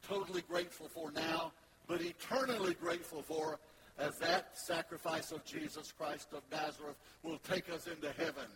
totally 0.08 0.44
grateful 0.44 0.88
for 0.88 1.12
now, 1.12 1.51
but 1.86 2.01
eternally 2.01 2.74
grateful 2.74 3.22
for 3.22 3.60
as 4.00 4.17
that 4.20 4.58
sacrifice 4.58 5.32
of 5.34 5.44
Jesus 5.44 5.91
Christ 5.91 6.29
of 6.32 6.41
Nazareth 6.51 6.96
will 7.22 7.39
take 7.39 7.70
us 7.70 7.88
into 7.88 8.12
heaven. 8.17 8.48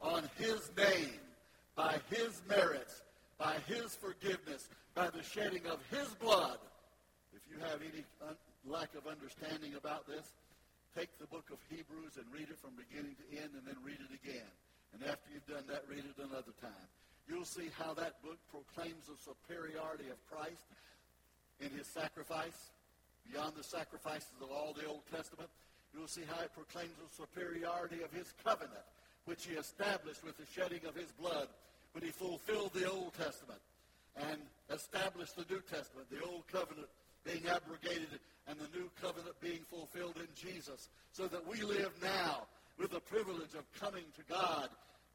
On 0.00 0.22
his 0.38 0.70
name, 0.76 1.18
by 1.74 1.96
his 2.08 2.40
merits, 2.48 3.02
by 3.36 3.56
his 3.66 3.96
forgiveness, 3.96 4.68
by 4.94 5.10
the 5.10 5.22
shedding 5.24 5.66
of 5.66 5.80
his 5.90 6.08
blood. 6.20 6.58
If 7.34 7.42
you 7.50 7.60
have 7.64 7.80
any 7.80 8.04
un- 8.28 8.36
lack 8.64 8.94
of 8.94 9.08
understanding 9.08 9.74
about 9.74 10.06
this, 10.06 10.32
take 10.96 11.12
the 11.18 11.30
book 11.30 11.50
of 11.52 11.58
Hebrews 11.70 12.18
and 12.18 12.26
read 12.34 12.50
it 12.50 12.58
from 12.58 12.74
beginning 12.74 13.14
to 13.14 13.26
end 13.38 13.54
and 13.54 13.64
then 13.66 13.78
read 13.84 13.98
it 14.02 14.10
again. 14.10 14.50
And 14.94 15.06
after 15.06 15.30
you've 15.30 15.46
done 15.46 15.66
that, 15.70 15.86
read 15.86 16.02
it 16.02 16.18
another 16.18 16.54
time. 16.58 16.88
You'll 17.30 17.46
see 17.46 17.70
how 17.78 17.94
that 17.94 18.18
book 18.26 18.38
proclaims 18.50 19.06
the 19.06 19.14
superiority 19.18 20.10
of 20.10 20.18
Christ 20.26 20.66
in 21.62 21.70
his 21.70 21.86
sacrifice 21.86 22.74
beyond 23.30 23.54
the 23.54 23.62
sacrifices 23.62 24.34
of 24.42 24.50
all 24.50 24.74
the 24.74 24.86
Old 24.86 25.06
Testament. 25.14 25.48
You'll 25.94 26.10
see 26.10 26.26
how 26.26 26.42
it 26.42 26.50
proclaims 26.54 26.94
the 26.98 27.10
superiority 27.14 28.02
of 28.02 28.10
his 28.10 28.34
covenant, 28.42 28.86
which 29.26 29.46
he 29.46 29.54
established 29.54 30.24
with 30.24 30.38
the 30.38 30.46
shedding 30.46 30.82
of 30.88 30.94
his 30.96 31.10
blood 31.12 31.46
when 31.92 32.02
he 32.02 32.10
fulfilled 32.10 32.72
the 32.74 32.90
Old 32.90 33.14
Testament 33.14 33.60
and 34.16 34.38
established 34.70 35.36
the 35.36 35.46
New 35.50 35.62
Testament, 35.70 36.10
the 36.10 36.22
Old 36.26 36.46
Covenant 36.50 36.88
being 37.24 37.46
abrogated 37.46 38.20
and 38.48 38.58
the 38.58 38.78
new 38.78 38.90
covenant 39.00 39.34
being 39.40 39.60
fulfilled 39.70 40.16
in 40.16 40.28
Jesus, 40.34 40.88
so 41.12 41.26
that 41.26 41.46
we 41.46 41.62
live 41.62 41.92
now 42.02 42.46
with 42.78 42.90
the 42.90 43.00
privilege 43.00 43.54
of 43.54 43.70
coming 43.78 44.04
to 44.16 44.22
God, 44.28 44.68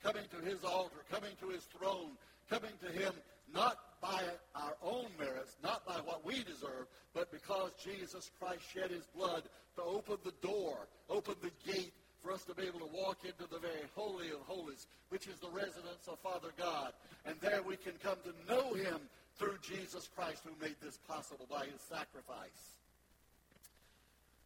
coming 0.04 0.24
to 0.30 0.46
his 0.46 0.64
altar, 0.64 1.04
coming 1.12 1.32
to 1.42 1.50
his 1.50 1.64
throne, 1.64 2.12
coming 2.50 2.72
to 2.84 2.92
him 2.92 3.14
not 3.54 3.78
by 4.02 4.22
our 4.56 4.76
own 4.84 5.08
merits, 5.20 5.58
not 5.64 5.86
by 5.86 5.96
what 6.06 6.26
we 6.26 6.44
deserve, 6.44 6.88
but 7.14 7.32
because 7.32 7.72
Jesus 7.84 8.32
Christ 8.40 8.62
shed 8.74 8.92
his 8.92 9.06
blood 9.16 9.44
to 9.76 9.84
open 9.84 10.18
the 10.24 10.34
door, 10.48 10.88
open 11.10 11.36
the 11.42 11.52
gate 11.72 11.94
for 12.24 12.32
us 12.32 12.44
to 12.44 12.56
be 12.56 12.64
able 12.64 12.80
to 12.80 12.90
walk 12.94 13.20
into 13.24 13.50
the 13.52 13.60
very 13.60 13.86
holy 13.96 14.30
of 14.30 14.42
holies, 14.48 14.88
which 15.10 15.28
is 15.28 15.40
the 15.40 15.50
residence 15.50 16.08
of 16.08 16.20
Father 16.20 16.50
God. 16.58 16.94
And 17.26 17.36
there 17.42 17.62
we 17.62 17.78
can 17.78 17.94
come 18.02 18.18
to 18.24 18.54
know 18.54 18.74
him 18.74 19.00
through 19.38 19.58
Jesus 19.62 20.10
Christ 20.16 20.42
who 20.44 20.54
made 20.64 20.76
this 20.82 20.98
possible 21.08 21.46
by 21.50 21.66
his 21.66 21.82
sacrifice. 21.82 22.76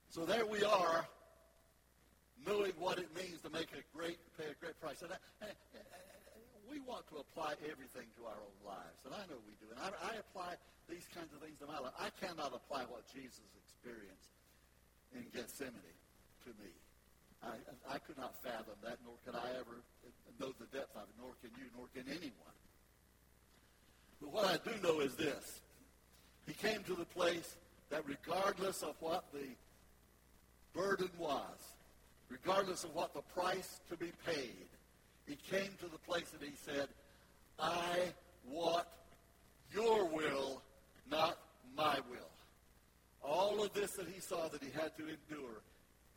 So 0.09 0.25
there 0.25 0.45
we 0.45 0.63
are, 0.63 1.05
knowing 2.45 2.73
what 2.79 2.97
it 2.97 3.13
means 3.13 3.41
to 3.45 3.49
make 3.53 3.69
a 3.77 3.85
great, 3.93 4.17
pay 4.37 4.49
a 4.49 4.57
great 4.57 4.79
price. 4.81 5.01
And, 5.05 5.13
I, 5.13 5.17
and, 5.45 5.53
we 6.69 6.77
want 6.85 7.05
to 7.09 7.17
apply 7.17 7.57
everything 7.65 8.05
to 8.21 8.29
our 8.29 8.37
own 8.37 8.59
lives, 8.61 9.01
and 9.01 9.09
I 9.09 9.25
know 9.25 9.41
we 9.49 9.57
do. 9.57 9.65
And 9.73 9.81
I, 9.81 9.89
I 10.05 10.21
apply 10.21 10.53
these 10.85 11.05
kinds 11.17 11.33
of 11.33 11.41
things 11.41 11.57
to 11.61 11.67
my 11.69 11.81
life. 11.81 11.97
I 11.97 12.13
cannot 12.21 12.53
apply 12.53 12.85
what 12.85 13.09
Jesus 13.09 13.41
experienced 13.57 14.29
in 15.17 15.25
Gethsemane 15.33 15.97
to 16.45 16.53
me. 16.61 16.69
I, 17.41 17.57
I 17.89 17.97
could 18.05 18.21
not 18.21 18.37
fathom 18.45 18.77
that, 18.85 19.01
nor 19.01 19.17
could 19.25 19.33
I 19.33 19.49
ever 19.57 19.81
know 20.37 20.53
the 20.61 20.69
depth 20.69 20.93
of 20.93 21.09
it, 21.09 21.15
nor 21.17 21.33
can 21.41 21.49
you, 21.57 21.65
nor 21.73 21.89
can 21.89 22.05
anyone. 22.05 22.57
But 24.21 24.33
what 24.33 24.45
I 24.45 24.57
do 24.69 24.71
know 24.81 24.99
is 24.99 25.15
this. 25.15 25.61
He 26.45 26.53
came 26.53 26.83
to 26.83 26.95
the 26.95 27.05
place 27.05 27.55
that 27.89 28.03
regardless 28.07 28.81
of 28.81 28.95
what 28.99 29.25
the 29.33 29.47
burden 30.73 31.09
was, 31.17 31.73
regardless 32.29 32.83
of 32.83 32.93
what 32.93 33.13
the 33.13 33.21
price 33.21 33.81
to 33.89 33.97
be 33.97 34.11
paid, 34.25 34.67
he 35.27 35.35
came 35.49 35.69
to 35.79 35.87
the 35.91 35.97
place 35.99 36.29
that 36.29 36.41
he 36.41 36.55
said, 36.55 36.87
I 37.59 38.13
want 38.47 38.87
your 39.71 40.05
will, 40.05 40.61
not 41.09 41.37
my 41.75 41.97
will. 42.09 42.19
All 43.21 43.63
of 43.63 43.73
this 43.73 43.91
that 43.91 44.07
he 44.07 44.19
saw 44.19 44.47
that 44.47 44.63
he 44.63 44.71
had 44.71 44.95
to 44.97 45.03
endure, 45.03 45.61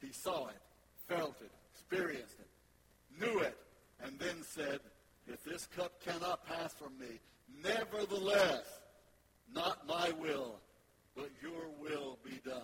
he 0.00 0.12
saw 0.12 0.49
it, 0.49 0.61
felt 1.09 1.37
it, 1.42 1.50
experienced 1.75 2.37
it, 2.38 3.21
knew 3.21 3.40
it, 3.40 3.56
and 4.02 4.18
then 4.18 4.42
said, 4.42 4.80
if 5.26 5.44
this 5.44 5.68
cup 5.76 5.92
cannot 6.04 6.47
pass 6.47 6.75
from 6.75 6.99
me, 6.99 7.21
nevertheless, 7.62 8.80
not 9.54 9.87
my 9.87 10.11
will, 10.21 10.61
but 11.16 11.30
your 11.42 11.68
will 11.80 12.18
be 12.25 12.40
done. 12.49 12.62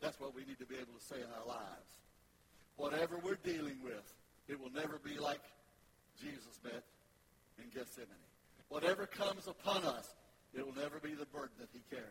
That's 0.00 0.18
what 0.18 0.34
we 0.34 0.44
need 0.44 0.58
to 0.58 0.66
be 0.66 0.76
able 0.76 0.98
to 0.98 1.04
say 1.04 1.16
in 1.16 1.28
our 1.40 1.46
lives. 1.46 1.86
Whatever 2.76 3.18
we're 3.22 3.38
dealing 3.44 3.76
with, 3.82 4.12
it 4.48 4.58
will 4.58 4.70
never 4.70 4.98
be 5.04 5.18
like 5.18 5.42
Jesus 6.20 6.58
met 6.64 6.82
in 7.58 7.68
Gethsemane. 7.74 8.08
Whatever 8.68 9.06
comes 9.06 9.46
upon 9.46 9.84
us, 9.84 10.14
it 10.54 10.64
will 10.64 10.74
never 10.74 10.98
be 10.98 11.14
the 11.14 11.26
burden 11.26 11.50
that 11.58 11.68
he 11.72 11.80
carried. 11.90 12.06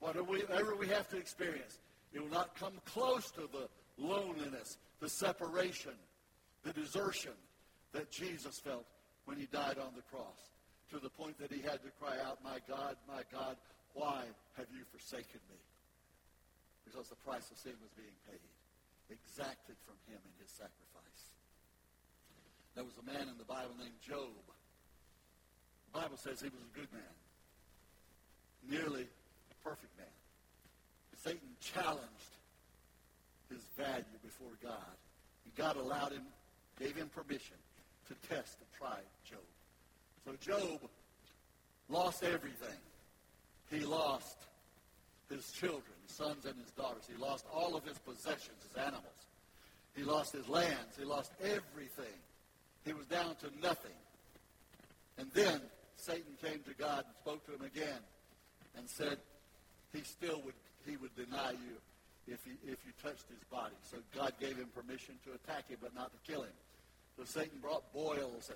Whatever 0.00 0.76
we 0.76 0.88
have 0.88 1.08
to 1.08 1.16
experience, 1.16 1.78
it 2.12 2.20
will 2.20 2.30
not 2.30 2.54
come 2.54 2.72
close 2.84 3.30
to 3.32 3.48
the 3.52 3.68
loneliness, 3.98 4.78
the 5.00 5.08
separation, 5.08 5.92
the 6.62 6.72
desertion 6.72 7.32
that 7.92 8.10
Jesus 8.10 8.58
felt 8.60 8.86
when 9.28 9.36
he 9.36 9.44
died 9.52 9.76
on 9.76 9.92
the 9.92 10.00
cross, 10.08 10.40
to 10.88 10.96
the 10.96 11.12
point 11.12 11.36
that 11.36 11.52
he 11.52 11.60
had 11.60 11.84
to 11.84 11.92
cry 12.00 12.16
out, 12.24 12.40
My 12.40 12.64
God, 12.64 12.96
my 13.04 13.20
God, 13.28 13.60
why 13.92 14.24
have 14.56 14.72
you 14.72 14.88
forsaken 14.88 15.44
me? 15.52 15.60
Because 16.88 17.12
the 17.12 17.20
price 17.28 17.44
of 17.52 17.60
sin 17.60 17.76
was 17.84 17.92
being 17.92 18.16
paid, 18.24 18.40
exacted 19.12 19.76
from 19.84 20.00
him 20.08 20.16
in 20.16 20.32
his 20.40 20.48
sacrifice. 20.48 21.22
There 22.72 22.88
was 22.88 22.96
a 22.96 23.04
man 23.04 23.28
in 23.28 23.36
the 23.36 23.44
Bible 23.44 23.76
named 23.76 24.00
Job. 24.00 24.32
The 25.92 26.00
Bible 26.00 26.16
says 26.16 26.40
he 26.40 26.48
was 26.48 26.64
a 26.64 26.72
good 26.72 26.88
man, 26.88 27.14
nearly 28.64 29.04
a 29.04 29.56
perfect 29.60 29.92
man. 30.00 30.16
Satan 31.20 31.52
challenged 31.60 32.32
his 33.52 33.60
value 33.76 34.16
before 34.24 34.56
God. 34.62 34.96
And 35.44 35.52
God 35.52 35.76
allowed 35.76 36.12
him, 36.12 36.24
gave 36.80 36.96
him 36.96 37.10
permission 37.12 37.60
to 38.08 38.28
test 38.28 38.56
and 38.58 38.68
try 38.78 38.98
Job. 39.24 39.38
So 40.24 40.32
Job 40.40 40.80
lost 41.88 42.22
everything. 42.24 42.78
He 43.70 43.80
lost 43.80 44.36
his 45.30 45.50
children, 45.52 45.82
his 46.06 46.16
sons 46.16 46.44
and 46.44 46.54
his 46.56 46.70
daughters. 46.72 47.04
He 47.06 47.20
lost 47.22 47.44
all 47.52 47.76
of 47.76 47.84
his 47.84 47.98
possessions, 47.98 48.56
his 48.66 48.76
animals. 48.82 49.04
He 49.94 50.02
lost 50.02 50.32
his 50.32 50.48
lands. 50.48 50.96
He 50.98 51.04
lost 51.04 51.32
everything. 51.42 52.16
He 52.84 52.92
was 52.92 53.06
down 53.06 53.34
to 53.36 53.50
nothing. 53.60 53.96
And 55.18 55.30
then 55.32 55.60
Satan 55.96 56.34
came 56.42 56.60
to 56.60 56.74
God 56.78 57.04
and 57.04 57.14
spoke 57.20 57.44
to 57.46 57.52
him 57.52 57.66
again 57.66 58.00
and 58.76 58.88
said 58.88 59.18
he 59.92 60.02
still 60.02 60.40
would 60.44 60.54
he 60.86 60.96
would 60.96 61.14
deny 61.16 61.50
you 61.50 61.76
if 62.32 62.44
he 62.44 62.52
if 62.64 62.78
you 62.86 62.92
touched 63.02 63.28
his 63.28 63.42
body. 63.50 63.74
So 63.82 63.98
God 64.14 64.32
gave 64.40 64.56
him 64.56 64.68
permission 64.74 65.16
to 65.26 65.32
attack 65.34 65.68
him 65.68 65.78
but 65.82 65.94
not 65.94 66.12
to 66.12 66.30
kill 66.30 66.42
him. 66.42 66.54
So 67.18 67.24
Satan 67.24 67.58
brought 67.60 67.92
boils 67.92 68.48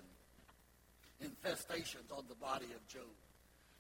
and 1.21 1.31
infestations 1.31 2.16
on 2.16 2.23
the 2.28 2.37
body 2.37 2.66
of 2.66 2.87
Job. 2.87 3.11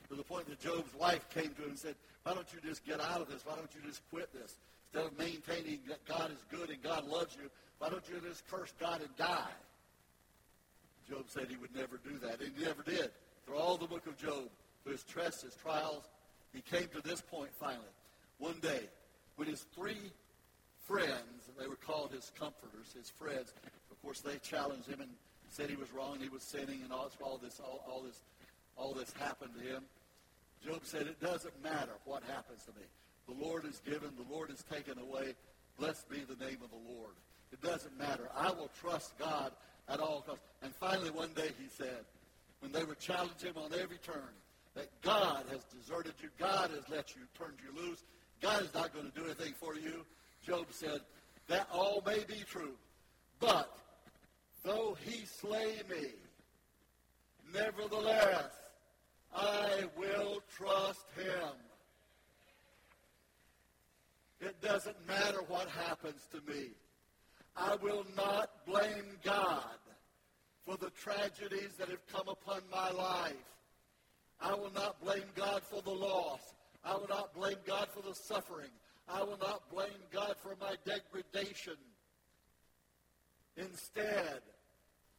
To 0.08 0.16
the 0.16 0.24
point 0.24 0.48
that 0.48 0.58
Job's 0.58 0.92
wife 0.98 1.24
came 1.30 1.54
to 1.54 1.62
him 1.62 1.70
and 1.70 1.78
said, 1.78 1.94
why 2.24 2.34
don't 2.34 2.46
you 2.52 2.58
just 2.68 2.84
get 2.84 3.00
out 3.00 3.20
of 3.20 3.28
this? 3.28 3.46
Why 3.46 3.54
don't 3.54 3.70
you 3.74 3.80
just 3.88 4.02
quit 4.10 4.32
this? 4.32 4.56
Instead 4.92 5.12
of 5.12 5.18
maintaining 5.18 5.78
that 5.86 6.04
God 6.04 6.32
is 6.32 6.44
good 6.50 6.68
and 6.70 6.82
God 6.82 7.06
loves 7.06 7.36
you, 7.40 7.48
why 7.78 7.90
don't 7.90 8.02
you 8.08 8.20
just 8.28 8.46
curse 8.50 8.72
God 8.80 9.00
and 9.00 9.16
die? 9.16 9.54
Job 11.08 11.24
said 11.28 11.46
he 11.48 11.56
would 11.56 11.74
never 11.74 12.00
do 12.04 12.18
that, 12.18 12.40
and 12.40 12.52
he 12.56 12.64
never 12.64 12.82
did. 12.82 13.10
Through 13.46 13.56
all 13.56 13.76
the 13.76 13.86
book 13.86 14.06
of 14.06 14.16
Job, 14.18 14.48
through 14.82 14.92
his 14.92 15.04
tests, 15.04 15.42
his 15.42 15.54
trials, 15.54 16.04
he 16.52 16.60
came 16.60 16.88
to 16.88 17.00
this 17.02 17.20
point 17.20 17.50
finally. 17.58 17.84
One 18.38 18.58
day, 18.60 18.88
when 19.36 19.48
his 19.48 19.64
three 19.74 20.10
friends, 20.86 21.50
they 21.58 21.68
were 21.68 21.76
called 21.76 22.10
his 22.12 22.32
comforters, 22.38 22.92
his 22.96 23.10
friends, 23.10 23.52
course, 24.02 24.20
they 24.20 24.38
challenged 24.38 24.88
him 24.88 25.00
and 25.00 25.10
said 25.48 25.70
he 25.70 25.76
was 25.76 25.92
wrong, 25.92 26.18
he 26.20 26.28
was 26.28 26.42
sinning, 26.42 26.80
and 26.82 26.92
all, 26.92 27.10
all 27.22 27.38
this, 27.38 27.60
all, 27.60 27.84
all 27.88 28.02
this, 28.02 28.20
all 28.76 28.94
this 28.94 29.12
happened 29.18 29.52
to 29.58 29.60
him. 29.60 29.82
Job 30.64 30.80
said, 30.84 31.02
"It 31.02 31.20
doesn't 31.20 31.62
matter 31.62 31.92
what 32.04 32.22
happens 32.24 32.64
to 32.64 32.70
me. 32.72 32.86
The 33.28 33.44
Lord 33.44 33.64
is 33.64 33.80
given, 33.84 34.10
the 34.16 34.32
Lord 34.32 34.50
is 34.50 34.64
taken 34.70 34.98
away. 34.98 35.34
Blessed 35.78 36.08
be 36.08 36.20
the 36.20 36.42
name 36.44 36.58
of 36.62 36.70
the 36.70 36.92
Lord. 36.94 37.14
It 37.52 37.60
doesn't 37.62 37.98
matter. 37.98 38.28
I 38.34 38.50
will 38.50 38.70
trust 38.80 39.18
God 39.18 39.52
at 39.88 40.00
all 40.00 40.22
costs." 40.22 40.42
And 40.62 40.74
finally, 40.74 41.10
one 41.10 41.32
day 41.34 41.50
he 41.58 41.68
said, 41.68 42.04
when 42.60 42.70
they 42.70 42.84
would 42.84 43.00
challenge 43.00 43.40
him 43.42 43.54
on 43.56 43.72
every 43.78 43.98
turn, 43.98 44.30
that 44.74 44.88
God 45.02 45.44
has 45.50 45.64
deserted 45.64 46.14
you, 46.22 46.28
God 46.38 46.70
has 46.70 46.88
let 46.88 47.14
you, 47.16 47.22
turned 47.36 47.58
you 47.62 47.74
loose, 47.82 48.04
God 48.40 48.62
is 48.62 48.72
not 48.72 48.94
going 48.94 49.10
to 49.10 49.18
do 49.18 49.24
anything 49.24 49.52
for 49.58 49.74
you. 49.74 50.04
Job 50.46 50.66
said, 50.70 51.00
that 51.48 51.68
all 51.72 52.02
may 52.06 52.20
be 52.24 52.44
true, 52.48 52.74
but 53.40 53.76
Though 54.64 54.96
he 55.04 55.24
slay 55.24 55.82
me, 55.90 56.08
nevertheless, 57.52 58.50
I 59.34 59.84
will 59.96 60.42
trust 60.56 61.04
him. 61.16 61.50
It 64.40 64.60
doesn't 64.60 65.06
matter 65.06 65.40
what 65.48 65.68
happens 65.68 66.26
to 66.32 66.52
me. 66.52 66.70
I 67.56 67.76
will 67.76 68.04
not 68.16 68.50
blame 68.66 69.18
God 69.22 69.78
for 70.66 70.76
the 70.76 70.90
tragedies 70.90 71.74
that 71.78 71.88
have 71.88 72.06
come 72.06 72.28
upon 72.28 72.62
my 72.70 72.90
life. 72.90 73.32
I 74.40 74.54
will 74.54 74.72
not 74.74 75.00
blame 75.02 75.24
God 75.34 75.62
for 75.62 75.82
the 75.82 75.90
loss. 75.90 76.40
I 76.84 76.94
will 76.94 77.08
not 77.08 77.34
blame 77.34 77.58
God 77.66 77.88
for 77.94 78.02
the 78.02 78.14
suffering. 78.14 78.70
I 79.08 79.22
will 79.22 79.38
not 79.38 79.70
blame 79.70 80.02
God 80.12 80.34
for 80.42 80.56
my 80.60 80.74
degradation. 80.84 81.76
Instead, 83.56 84.40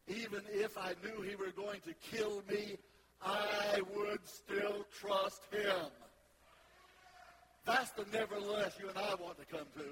even 0.08 0.42
if 0.50 0.76
I 0.76 0.94
knew 1.02 1.22
he 1.22 1.36
were 1.36 1.52
going 1.56 1.80
to 1.82 1.94
kill 1.94 2.42
me, 2.50 2.76
I 3.22 3.80
would 3.96 4.20
still 4.24 4.84
trust 5.00 5.42
him. 5.50 5.90
That's 7.64 7.90
the 7.92 8.04
nevertheless 8.12 8.76
you 8.78 8.88
and 8.88 8.98
I 8.98 9.14
want 9.14 9.38
to 9.38 9.46
come 9.46 9.66
to. 9.78 9.84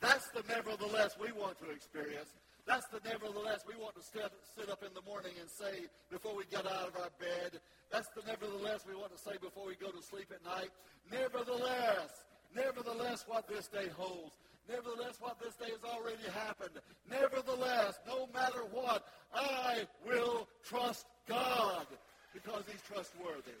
That's 0.00 0.28
the 0.30 0.42
nevertheless 0.48 1.16
we 1.20 1.32
want 1.32 1.58
to 1.60 1.70
experience. 1.70 2.30
That's 2.66 2.86
the 2.86 3.00
nevertheless 3.04 3.64
we 3.66 3.74
want 3.74 3.96
to 3.96 4.02
sit, 4.02 4.30
sit 4.56 4.70
up 4.70 4.84
in 4.86 4.94
the 4.94 5.02
morning 5.02 5.32
and 5.40 5.50
say 5.50 5.86
before 6.10 6.36
we 6.36 6.44
get 6.50 6.66
out 6.66 6.88
of 6.88 6.96
our 6.96 7.10
bed. 7.18 7.58
That's 7.90 8.08
the 8.14 8.22
nevertheless 8.26 8.84
we 8.88 8.94
want 8.94 9.10
to 9.12 9.18
say 9.18 9.36
before 9.42 9.66
we 9.66 9.74
go 9.74 9.90
to 9.90 10.02
sleep 10.02 10.30
at 10.30 10.44
night. 10.44 10.70
Nevertheless, 11.10 12.24
nevertheless 12.54 13.24
what 13.26 13.48
this 13.48 13.66
day 13.66 13.88
holds. 13.96 14.32
Nevertheless, 14.70 15.18
what 15.18 15.40
this 15.42 15.54
day 15.56 15.66
has 15.74 15.82
already 15.82 16.22
happened. 16.32 16.78
Nevertheless, 17.10 17.98
no 18.06 18.28
matter 18.32 18.62
what, 18.70 19.02
I 19.34 19.82
will 20.06 20.46
trust 20.62 21.06
God 21.26 21.86
because 22.32 22.62
he's 22.70 22.82
trustworthy. 22.82 23.58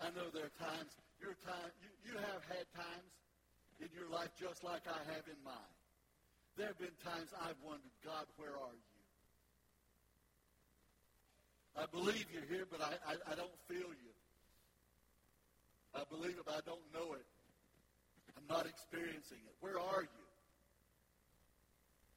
I 0.00 0.10
know 0.10 0.26
there 0.34 0.50
are 0.50 0.58
times, 0.58 0.90
your 1.22 1.36
time, 1.46 1.70
you, 1.78 2.10
you 2.10 2.18
have 2.18 2.42
had 2.50 2.66
times 2.74 3.12
in 3.78 3.88
your 3.94 4.10
life 4.10 4.30
just 4.34 4.64
like 4.64 4.82
I 4.88 4.98
have 5.14 5.22
in 5.30 5.38
mine. 5.44 5.74
There 6.56 6.66
have 6.66 6.78
been 6.78 6.96
times 7.04 7.30
I've 7.46 7.60
wondered, 7.62 7.94
God, 8.04 8.26
where 8.38 8.58
are 8.58 8.74
you? 8.74 8.90
I 11.78 11.86
believe 11.86 12.26
you're 12.32 12.48
here, 12.50 12.66
but 12.68 12.80
I, 12.80 12.98
I, 13.06 13.32
I 13.32 13.34
don't 13.36 13.54
feel 13.68 13.86
you. 13.86 14.10
I 15.94 16.06
believe 16.06 16.38
it, 16.38 16.44
but 16.46 16.54
I 16.54 16.64
don't 16.64 16.86
know 16.94 17.14
it. 17.14 17.26
I'm 18.38 18.46
not 18.46 18.66
experiencing 18.66 19.42
it. 19.42 19.54
Where 19.60 19.78
are 19.78 20.06
you? 20.06 20.24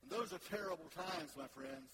And 0.06 0.08
those 0.14 0.32
are 0.32 0.42
terrible 0.52 0.88
times, 0.94 1.34
my 1.34 1.50
friends. 1.52 1.90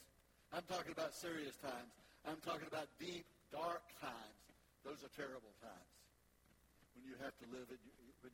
I'm 0.52 0.66
talking 0.68 0.92
about 0.92 1.14
serious 1.16 1.56
times. 1.62 1.94
I'm 2.28 2.42
talking 2.44 2.68
about 2.68 2.90
deep, 3.00 3.24
dark 3.54 3.86
times. 4.02 4.40
Those 4.84 5.00
are 5.06 5.12
terrible 5.16 5.54
times. 5.64 5.92
When 6.98 7.06
you 7.08 7.16
have 7.24 7.34
to 7.40 7.48
live 7.54 7.70
in, 7.72 7.80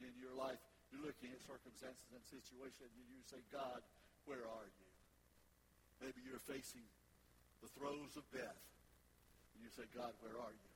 in 0.01 0.15
your 0.17 0.33
life, 0.33 0.57
you're 0.89 1.05
looking 1.05 1.29
at 1.29 1.41
circumstances 1.45 2.07
and 2.15 2.23
situations, 2.25 2.91
and 2.91 3.05
you 3.11 3.21
say, 3.27 3.41
God, 3.51 3.83
where 4.25 4.41
are 4.41 4.67
you? 4.67 4.89
Maybe 6.01 6.23
you're 6.25 6.43
facing 6.43 6.83
the 7.61 7.69
throes 7.77 8.15
of 8.17 8.25
death. 8.31 8.61
And 9.55 9.59
you 9.63 9.71
say, 9.71 9.87
God, 9.95 10.11
where 10.23 10.35
are 10.39 10.53
you? 10.53 10.74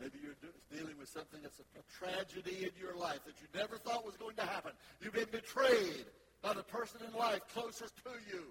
Maybe 0.00 0.18
you're 0.22 0.36
dealing 0.74 0.98
with 0.98 1.08
something 1.08 1.40
that's 1.42 1.60
a, 1.60 1.64
tragedy 1.98 2.66
in 2.66 2.74
your 2.80 2.96
life 2.96 3.20
that 3.26 3.38
you 3.38 3.46
never 3.54 3.78
thought 3.78 4.04
was 4.04 4.16
going 4.16 4.34
to 4.36 4.42
happen. 4.42 4.72
You've 5.00 5.14
been 5.14 5.30
betrayed 5.30 6.06
by 6.42 6.52
the 6.52 6.64
person 6.64 7.00
in 7.06 7.14
life 7.16 7.40
closest 7.54 7.94
to 8.02 8.10
you, 8.26 8.42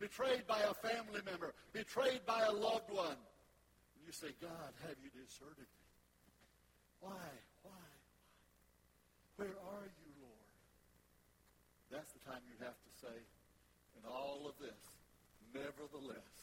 betrayed 0.00 0.46
by 0.48 0.58
a 0.66 0.74
family 0.74 1.22
member, 1.24 1.54
betrayed 1.72 2.26
by 2.26 2.42
a 2.42 2.52
loved 2.52 2.90
one. 2.90 3.14
And 3.14 4.02
you 4.04 4.12
say, 4.12 4.34
God, 4.42 4.72
have 4.82 4.98
you 4.98 5.10
deserted 5.14 5.70
me? 5.70 5.86
Why? 7.00 7.30
Why? 7.62 7.70
Why? 9.38 9.46
Where 9.46 9.56
are 9.70 9.86
you, 9.86 10.10
Lord? 10.20 10.50
That's 11.92 12.12
the 12.12 12.22
time 12.26 12.42
you 12.50 12.58
have 12.66 12.76
to 12.76 12.92
say, 13.00 13.16
in 13.96 14.02
all 14.10 14.50
of 14.50 14.58
this, 14.58 14.82
nevertheless, 15.54 16.34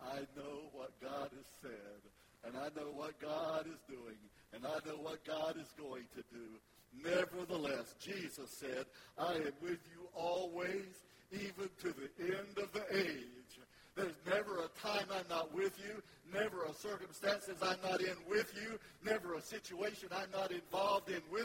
I 0.00 0.26
know 0.36 0.70
what 0.72 0.94
God 1.02 1.30
has 1.34 1.48
said, 1.60 2.00
and 2.46 2.56
I 2.56 2.68
know 2.78 2.90
what 2.94 3.18
God 3.20 3.66
is 3.66 3.80
doing, 3.88 4.18
and 4.52 4.64
I 4.66 4.78
know 4.86 4.96
what 4.96 5.24
God 5.24 5.56
is 5.60 5.72
going 5.78 6.04
to 6.14 6.22
do. 6.32 6.60
Nevertheless, 7.02 7.94
Jesus 8.00 8.50
said, 8.50 8.86
I 9.18 9.34
am 9.34 9.52
with 9.60 9.80
you 9.92 10.08
always, 10.14 11.02
even 11.32 11.68
to 11.80 11.88
the 11.88 12.24
end 12.24 12.58
of 12.58 12.72
the 12.72 12.84
age. 12.96 13.58
There's 13.96 14.16
never 14.26 14.58
a 14.58 14.68
time 14.80 15.06
I'm 15.12 15.28
not 15.30 15.54
with 15.54 15.78
you, 15.78 16.02
never 16.32 16.64
a 16.64 16.74
circumstances 16.74 17.58
I'm 17.62 17.78
not 17.82 18.00
in 18.00 18.16
with 18.28 18.52
you, 18.60 18.78
never 19.04 19.34
a 19.34 19.40
situation 19.40 20.08
I'm 20.12 20.30
not 20.32 20.50
involved 20.50 21.10
in 21.10 21.22
with 21.30 21.43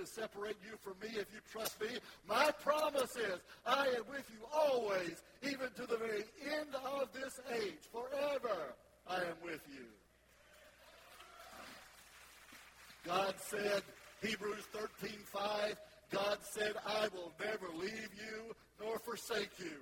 to 0.00 0.06
separate 0.06 0.56
you 0.64 0.76
from 0.80 0.94
me 1.02 1.08
if 1.18 1.26
you 1.32 1.40
trust 1.52 1.80
me. 1.80 1.88
My 2.28 2.50
promise 2.62 3.16
is 3.16 3.40
I 3.66 3.86
am 3.88 4.04
with 4.08 4.24
you 4.30 4.40
always, 4.52 5.22
even 5.42 5.68
to 5.76 5.86
the 5.86 5.98
very 5.98 6.24
end 6.58 6.74
of 6.74 7.12
this 7.12 7.38
age. 7.54 7.84
Forever 7.92 8.74
I 9.06 9.16
am 9.16 9.36
with 9.44 9.60
you. 9.70 9.86
God 13.04 13.34
said, 13.38 13.82
Hebrews 14.22 14.64
13, 14.72 15.18
5, 15.24 15.76
God 16.12 16.38
said, 16.42 16.72
I 16.86 17.08
will 17.14 17.32
never 17.38 17.72
leave 17.74 18.10
you 18.14 18.54
nor 18.80 18.98
forsake 18.98 19.58
you. 19.58 19.80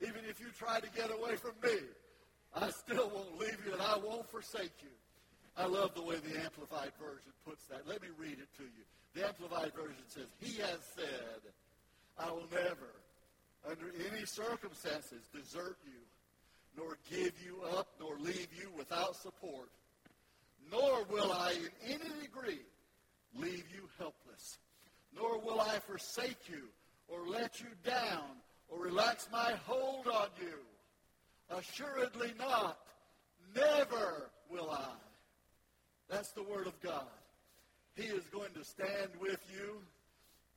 Even 0.00 0.20
if 0.28 0.40
you 0.40 0.46
try 0.58 0.80
to 0.80 0.88
get 0.96 1.10
away 1.10 1.36
from 1.36 1.52
me, 1.62 1.78
I 2.54 2.70
still 2.70 3.10
won't 3.14 3.38
leave 3.38 3.58
you 3.66 3.72
and 3.72 3.82
I 3.82 3.96
won't 3.98 4.28
forsake 4.28 4.82
you. 4.82 4.90
I 5.56 5.66
love 5.66 5.94
the 5.94 6.02
way 6.02 6.16
the 6.16 6.40
Amplified 6.40 6.92
Version 6.98 7.32
puts 7.46 7.64
that. 7.66 7.86
Let 7.86 8.02
me 8.02 8.08
read 8.18 8.38
it 8.38 8.48
to 8.56 8.64
you. 8.64 8.84
The 9.14 9.26
Amplified 9.26 9.72
Version 9.74 10.02
says, 10.08 10.26
He 10.40 10.60
has 10.60 10.78
said, 10.96 11.40
I 12.18 12.30
will 12.30 12.48
never, 12.52 12.90
under 13.68 13.86
any 14.10 14.24
circumstances, 14.24 15.28
desert 15.32 15.76
you, 15.84 16.00
nor 16.76 16.98
give 17.08 17.32
you 17.44 17.62
up, 17.76 17.88
nor 18.00 18.16
leave 18.18 18.48
you 18.58 18.70
without 18.76 19.16
support. 19.16 19.70
Nor 20.70 21.04
will 21.04 21.32
I 21.32 21.52
in 21.86 21.92
any 21.92 22.20
degree 22.22 22.60
leave 23.36 23.64
you 23.72 23.88
helpless. 23.98 24.58
Nor 25.14 25.38
will 25.38 25.60
I 25.60 25.78
forsake 25.78 26.48
you 26.48 26.68
or 27.08 27.26
let 27.28 27.60
you 27.60 27.68
down 27.84 28.24
or 28.68 28.82
relax 28.82 29.28
my 29.30 29.54
hold 29.66 30.08
on 30.08 30.28
you. 30.40 31.56
Assuredly 31.56 32.32
not. 32.38 32.78
Never 33.54 34.30
will 34.50 34.70
I. 34.70 34.94
That's 36.08 36.32
the 36.32 36.42
word 36.42 36.66
of 36.66 36.80
God. 36.80 37.06
He 37.96 38.10
is 38.10 38.24
going 38.32 38.52
to 38.54 38.64
stand 38.64 39.10
with 39.20 39.40
you. 39.52 39.78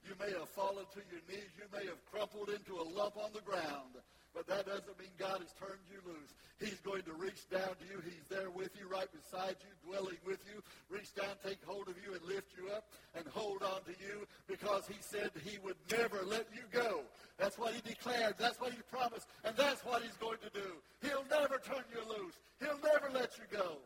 You 0.07 0.15
may 0.19 0.31
have 0.33 0.49
fallen 0.49 0.85
to 0.93 1.01
your 1.11 1.21
knees. 1.29 1.51
You 1.57 1.67
may 1.71 1.85
have 1.85 1.99
crumpled 2.11 2.49
into 2.49 2.79
a 2.79 2.85
lump 2.97 3.17
on 3.17 3.29
the 3.33 3.41
ground. 3.41 3.99
But 4.33 4.47
that 4.47 4.65
doesn't 4.65 4.99
mean 4.99 5.09
God 5.17 5.41
has 5.41 5.49
turned 5.57 5.81
you 5.89 5.97
loose. 6.05 6.33
He's 6.61 6.79
going 6.81 7.01
to 7.03 7.13
reach 7.13 7.49
down 7.49 7.73
to 7.73 7.85
you. 7.89 7.97
He's 8.05 8.25
there 8.29 8.49
with 8.49 8.69
you, 8.77 8.85
right 8.85 9.09
beside 9.09 9.57
you, 9.65 9.73
dwelling 9.81 10.17
with 10.25 10.37
you. 10.45 10.61
Reach 10.89 11.13
down, 11.13 11.33
take 11.43 11.57
hold 11.65 11.87
of 11.87 11.95
you, 12.05 12.13
and 12.13 12.21
lift 12.21 12.53
you 12.53 12.69
up 12.69 12.85
and 13.17 13.25
hold 13.33 13.63
on 13.63 13.81
to 13.89 13.97
you 13.97 14.29
because 14.47 14.85
he 14.87 14.97
said 15.01 15.31
he 15.43 15.57
would 15.65 15.77
never 15.91 16.21
let 16.25 16.45
you 16.53 16.61
go. 16.71 17.01
That's 17.37 17.57
what 17.57 17.73
he 17.73 17.81
declared. 17.81 18.35
That's 18.37 18.61
what 18.61 18.71
he 18.73 18.79
promised. 18.91 19.27
And 19.43 19.57
that's 19.57 19.83
what 19.83 20.01
he's 20.03 20.17
going 20.17 20.37
to 20.45 20.51
do. 20.53 20.69
He'll 21.01 21.25
never 21.29 21.57
turn 21.57 21.85
you 21.89 22.01
loose. 22.05 22.37
He'll 22.61 22.81
never 22.81 23.09
let 23.13 23.37
you 23.37 23.45
go. 23.49 23.77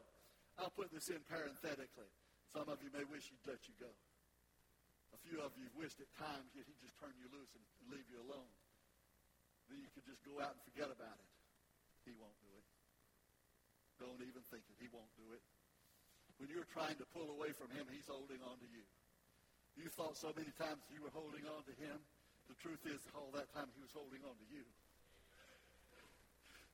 I'll 0.59 0.71
put 0.75 0.91
this 0.93 1.07
in 1.07 1.19
parenthetically. 1.29 2.11
Some 2.51 2.67
of 2.67 2.77
you 2.83 2.91
may 2.91 3.07
wish 3.07 3.31
he'd 3.31 3.47
let 3.47 3.63
you 3.67 3.75
go. 3.79 3.91
A 5.15 5.19
few 5.27 5.39
of 5.39 5.55
you 5.55 5.71
wished 5.75 5.99
at 6.03 6.11
times 6.19 6.51
that 6.55 6.63
he'd 6.67 6.81
just 6.83 6.95
turn 6.99 7.15
you 7.19 7.27
loose 7.31 7.51
and 7.55 7.63
leave 7.91 8.07
you 8.11 8.19
alone 8.23 8.51
then 9.71 9.79
you 9.79 9.87
could 9.95 10.03
just 10.03 10.19
go 10.27 10.35
out 10.43 10.51
and 10.51 10.61
forget 10.67 10.91
about 10.91 11.15
it. 11.15 11.31
He 12.03 12.11
won't 12.19 12.35
do 12.43 12.51
it. 12.51 12.67
Don't 14.03 14.19
even 14.19 14.43
think 14.51 14.67
it. 14.67 14.75
He 14.83 14.91
won't 14.91 15.07
do 15.15 15.31
it. 15.31 15.39
When 16.43 16.51
you're 16.51 16.67
trying 16.75 16.99
to 16.99 17.07
pull 17.15 17.31
away 17.31 17.55
from 17.55 17.71
him, 17.71 17.87
he's 17.87 18.11
holding 18.11 18.43
on 18.43 18.59
to 18.59 18.67
you. 18.67 18.83
You 19.79 19.87
thought 19.87 20.19
so 20.19 20.35
many 20.35 20.51
times 20.59 20.83
you 20.91 20.99
were 20.99 21.13
holding 21.15 21.47
on 21.47 21.63
to 21.63 21.73
him. 21.79 21.95
The 22.51 22.57
truth 22.59 22.83
is, 22.83 22.99
all 23.15 23.31
that 23.31 23.47
time 23.55 23.71
he 23.71 23.79
was 23.79 23.95
holding 23.95 24.19
on 24.27 24.35
to 24.35 24.47
you. 24.51 24.67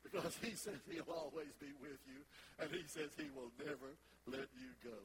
Because 0.02 0.34
he 0.42 0.58
says 0.58 0.82
he'll 0.90 1.13
always 1.13 1.52
be 1.62 1.70
with 1.84 2.00
you, 2.08 2.24
and 2.63 2.72
he 2.72 2.88
says 2.90 3.12
he 3.20 3.28
will 3.36 3.52
never 3.62 3.92
let 4.26 4.48
you 4.58 4.72
go. 4.82 4.98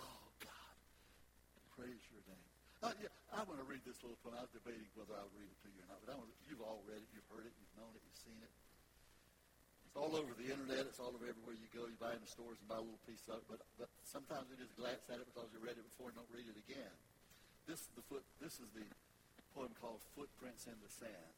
Oh, 0.00 0.24
God. 0.40 0.74
Praise 1.76 2.02
your 2.10 2.24
name. 2.24 2.48
Uh, 2.78 2.94
I 3.34 3.42
want 3.42 3.58
to 3.58 3.66
read 3.66 3.82
this 3.82 3.98
little 4.06 4.18
poem. 4.22 4.38
I 4.38 4.46
was 4.46 4.54
debating 4.54 4.86
whether 4.94 5.18
I 5.18 5.22
would 5.26 5.34
read 5.34 5.50
it 5.50 5.58
to 5.66 5.68
you 5.74 5.82
or 5.82 5.88
not, 5.90 5.98
but 6.06 6.14
I 6.14 6.16
want 6.16 6.30
to, 6.30 6.36
you've 6.46 6.62
all 6.62 6.78
read 6.86 7.02
it, 7.02 7.10
you've 7.10 7.26
heard 7.26 7.42
it, 7.42 7.50
you've 7.58 7.74
known 7.74 7.90
it, 7.90 8.02
you've 8.06 8.22
seen 8.22 8.38
it. 8.38 8.52
It's 9.88 9.98
all 9.98 10.14
over 10.14 10.30
the 10.36 10.46
internet. 10.46 10.86
It's 10.86 11.00
all 11.00 11.10
over 11.10 11.26
everywhere 11.26 11.58
you 11.58 11.66
go. 11.74 11.88
You 11.88 11.98
buy 11.98 12.14
in 12.14 12.22
the 12.22 12.30
stores 12.30 12.60
and 12.60 12.68
buy 12.68 12.78
a 12.78 12.84
little 12.84 13.02
piece 13.08 13.24
of 13.26 13.40
it, 13.40 13.46
but, 13.48 13.64
but 13.80 13.88
sometimes 14.04 14.46
we 14.52 14.60
just 14.60 14.76
glance 14.76 15.00
at 15.10 15.18
it 15.18 15.26
because 15.32 15.48
you 15.50 15.58
read 15.58 15.80
it 15.80 15.86
before 15.90 16.12
and 16.12 16.16
don't 16.20 16.30
read 16.30 16.46
it 16.46 16.54
again. 16.54 16.92
This 17.64 17.82
is 17.82 17.90
the 17.96 18.04
foot. 18.06 18.22
This 18.38 18.60
is 18.60 18.68
the 18.76 18.84
poem 19.56 19.72
called 19.80 20.04
"Footprints 20.12 20.68
in 20.68 20.76
the 20.84 20.92
Sand," 20.92 21.34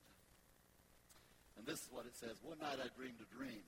and 1.59 1.63
this 1.63 1.83
is 1.83 1.89
what 1.95 2.07
it 2.07 2.15
says. 2.19 2.39
One 2.43 2.59
night 2.59 2.83
I 2.83 2.91
dreamed 2.99 3.23
a 3.23 3.29
dream. 3.35 3.63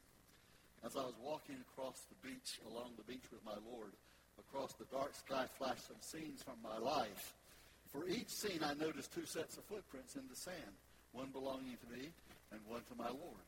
As 0.83 0.99
I 0.99 1.07
was 1.07 1.15
walking 1.23 1.63
across 1.73 2.03
the 2.11 2.19
beach, 2.27 2.59
along 2.67 2.99
the 2.99 3.07
beach 3.07 3.27
with 3.31 3.43
my 3.47 3.55
Lord, 3.71 3.95
across 4.39 4.75
the 4.75 4.87
dark 4.91 5.15
sky 5.15 5.47
flashed 5.59 5.87
some 5.87 6.03
scenes 6.03 6.43
from 6.43 6.59
my 6.59 6.79
life. 6.79 7.35
For 7.93 8.09
each 8.09 8.29
scene, 8.29 8.65
I 8.65 8.73
noticed 8.75 9.13
two 9.13 9.27
sets 9.27 9.57
of 9.59 9.65
footprints 9.65 10.17
in 10.17 10.23
the 10.29 10.37
sand, 10.37 10.73
one 11.13 11.29
belonging 11.29 11.77
to 11.77 11.89
me 11.93 12.09
and 12.51 12.61
one 12.67 12.81
to 12.89 12.97
my 12.97 13.09
Lord. 13.09 13.45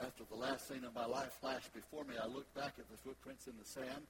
After 0.00 0.24
the 0.24 0.36
last 0.36 0.68
scene 0.68 0.84
of 0.84 0.94
my 0.94 1.04
life 1.04 1.36
flashed 1.40 1.74
before 1.74 2.04
me, 2.04 2.14
I 2.16 2.26
looked 2.26 2.54
back 2.54 2.74
at 2.78 2.88
the 2.88 2.96
footprints 2.96 3.46
in 3.46 3.54
the 3.58 3.68
sand. 3.68 4.08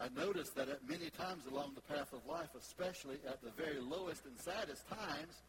I 0.00 0.08
noticed 0.16 0.56
that 0.56 0.68
at 0.68 0.88
many 0.88 1.10
times 1.10 1.46
along 1.46 1.72
the 1.74 1.94
path 1.94 2.12
of 2.12 2.26
life, 2.26 2.50
especially 2.58 3.16
at 3.26 3.40
the 3.42 3.50
very 3.50 3.80
lowest 3.80 4.24
and 4.26 4.38
saddest 4.40 4.88
times, 4.88 5.42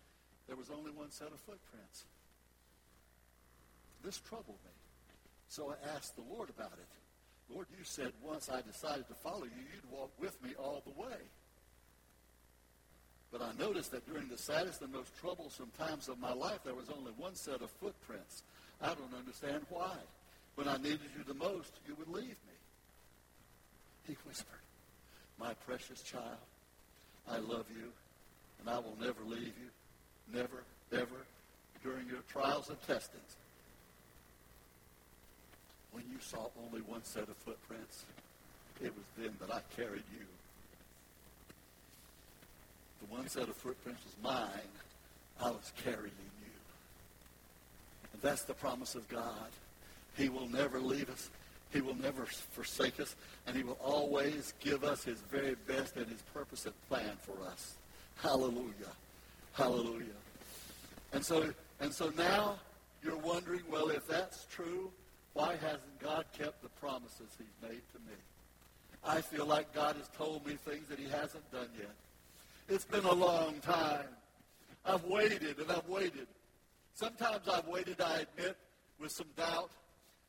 there 0.48 0.56
was 0.56 0.70
only 0.70 0.92
one 0.92 1.12
set 1.12 1.28
of 1.28 1.40
footprints. 1.40 2.06
This 4.04 4.20
troubled 4.20 4.60
me. 4.64 4.72
So 5.50 5.74
I 5.74 5.96
asked 5.96 6.16
the 6.16 6.24
Lord 6.34 6.50
about 6.50 6.74
it. 6.74 6.88
Lord, 7.54 7.68
you 7.78 7.84
said 7.84 8.12
once 8.22 8.50
I 8.50 8.62
decided 8.62 9.08
to 9.08 9.16
follow 9.16 9.46
you, 9.46 9.64
you'd 9.74 9.92
walk 9.92 10.12
with 10.20 10.42
me 10.44 10.52
all 10.60 10.84
the 10.86 11.02
way. 11.02 11.18
But 13.32 13.42
I 13.42 13.52
noticed 13.60 13.92
that 13.92 14.08
during 14.10 14.30
the 14.30 14.38
saddest 14.38 14.82
and 14.82 14.94
most 14.94 15.16
troublesome 15.20 15.72
times 15.78 16.08
of 16.08 16.20
my 16.20 16.34
life, 16.34 16.60
there 16.64 16.76
was 16.76 16.90
only 16.98 17.12
one 17.18 17.36
set 17.36 17.62
of 17.62 17.70
footprints. 17.72 18.44
I 18.82 18.88
don't 18.88 19.14
understand 19.18 19.66
why. 19.70 19.96
When 20.56 20.68
I 20.68 20.78
needed 20.78 21.02
you 21.16 21.24
the 21.28 21.34
most, 21.34 21.72
you 21.88 21.96
would 21.96 22.08
leave 22.08 22.26
me. 22.26 22.58
He 24.08 24.18
whispered, 24.26 24.64
My 25.40 25.54
precious 25.66 26.02
child, 26.02 26.24
I 27.30 27.38
love 27.38 27.66
you, 27.70 27.92
and 28.60 28.70
I 28.70 28.80
will 28.80 28.96
never 29.00 29.24
leave 29.26 29.42
you. 29.42 30.34
Never, 30.34 30.64
ever, 30.94 31.26
during 31.84 32.08
your 32.08 32.22
trials 32.32 32.70
and 32.70 32.82
testings. 32.88 33.36
When 35.92 36.04
you 36.10 36.18
saw 36.22 36.50
only 36.66 36.82
one 36.82 37.04
set 37.04 37.24
of 37.24 37.36
footprints, 37.38 38.06
it 38.82 38.94
was 38.96 39.06
then 39.18 39.36
that 39.42 39.54
I 39.54 39.62
carried 39.76 40.04
you 40.12 40.26
one 43.28 43.46
set 43.46 43.50
of 43.50 43.58
footprints 43.58 44.02
was 44.06 44.16
mine. 44.24 44.72
I 45.42 45.50
was 45.50 45.74
carrying 45.84 46.06
you. 46.06 46.52
And 48.14 48.22
that's 48.22 48.44
the 48.44 48.54
promise 48.54 48.96
of 48.96 49.08
God. 49.10 49.50
He 50.16 50.30
will 50.30 50.48
never 50.48 50.80
leave 50.80 51.10
us. 51.10 51.30
He 51.74 51.82
will 51.82 51.96
never 51.96 52.26
forsake 52.26 53.02
us. 53.02 53.18
And 53.46 53.56
he 53.56 53.64
will 53.64 53.78
always 53.84 54.54
give 54.62 54.86
us 54.86 55.04
his 55.04 55.20
very 55.30 55.56
best 55.68 55.98
and 55.98 56.08
his 56.08 56.22
purpose 56.34 56.66
and 56.66 56.74
plan 56.88 57.18
for 57.22 57.36
us. 57.52 57.76
Hallelujah. 58.16 58.94
Hallelujah. 59.52 60.06
And 61.12 61.24
so, 61.24 61.52
and 61.82 61.94
so 61.94 62.12
now 62.18 62.56
you're 63.04 63.18
wondering, 63.18 63.64
well, 63.70 63.90
if 63.90 64.08
that's 64.08 64.46
true, 64.46 64.90
why 65.34 65.58
hasn't 65.58 66.00
God 66.00 66.24
kept 66.38 66.64
the 66.64 66.70
promises 66.80 67.28
he's 67.38 67.70
made 67.70 67.82
to 67.92 68.00
me? 68.08 68.16
I 69.06 69.20
feel 69.20 69.46
like 69.46 69.74
God 69.74 69.98
has 69.98 70.08
told 70.18 70.46
me 70.46 70.54
things 70.54 70.88
that 70.88 70.98
he 70.98 71.10
hasn't 71.10 71.52
done 71.52 71.68
yet. 71.78 71.92
It's 72.70 72.84
been 72.84 73.06
a 73.06 73.14
long 73.14 73.60
time. 73.62 74.08
I've 74.86 75.06
waited 75.06 75.58
and 75.60 75.72
I've 75.72 75.88
waited. 75.88 76.28
Sometimes 76.94 77.48
I've 77.48 77.68
waited, 77.68 78.02
I 78.02 78.20
admit, 78.20 78.58
with 79.00 79.12
some 79.12 79.28
doubt. 79.38 79.72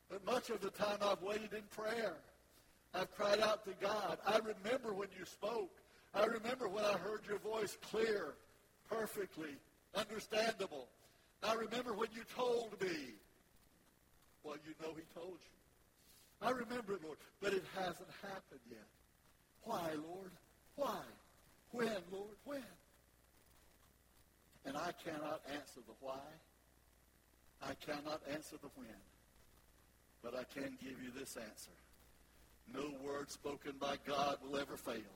But 0.09 0.25
much 0.25 0.51
of 0.51 0.61
the 0.61 0.71
time 0.71 0.99
I've 1.03 1.21
waited 1.21 1.53
in 1.53 1.63
prayer. 1.77 2.15
I've 2.95 3.13
cried 3.17 3.41
out 3.41 3.65
to 3.65 3.73
God. 3.81 4.19
I 4.25 4.39
remember 4.39 4.95
when 4.95 5.09
you 5.19 5.25
spoke. 5.25 5.71
I 6.15 6.25
remember 6.27 6.69
when 6.69 6.85
I 6.85 6.93
heard 6.93 7.23
your 7.29 7.39
voice 7.39 7.77
clear, 7.91 8.35
perfectly, 8.89 9.57
understandable. 9.97 10.87
I 11.43 11.55
remember 11.55 11.93
when 11.93 12.09
you 12.15 12.23
told 12.37 12.81
me. 12.81 13.15
Well, 14.45 14.57
you 14.65 14.75
know 14.81 14.95
he 14.95 15.03
told 15.13 15.39
you. 15.41 16.47
I 16.47 16.51
remember 16.51 16.95
it, 16.95 17.05
Lord, 17.05 17.19
but 17.43 17.53
it 17.53 17.65
hasn't 17.75 18.09
happened 18.23 18.61
yet. 18.71 18.87
Why, 19.65 19.91
Lord? 20.07 20.31
Why? 20.77 21.01
When, 21.73 21.89
Lord? 22.11 22.37
When? 22.45 22.63
And 24.65 24.77
I 24.77 24.93
cannot 25.05 25.41
answer 25.53 25.81
the 25.87 25.95
why. 26.01 26.21
I 27.63 27.75
cannot 27.75 28.23
answer 28.33 28.57
the 28.61 28.69
when. 28.75 28.89
But 30.23 30.35
I 30.35 30.45
can 30.45 30.77
give 30.83 31.03
you 31.03 31.11
this 31.19 31.37
answer. 31.37 31.71
No 32.75 32.91
word 33.05 33.31
spoken 33.31 33.73
by 33.81 33.97
God 34.07 34.39
will 34.43 34.59
ever 34.59 34.77
fail. 34.77 35.15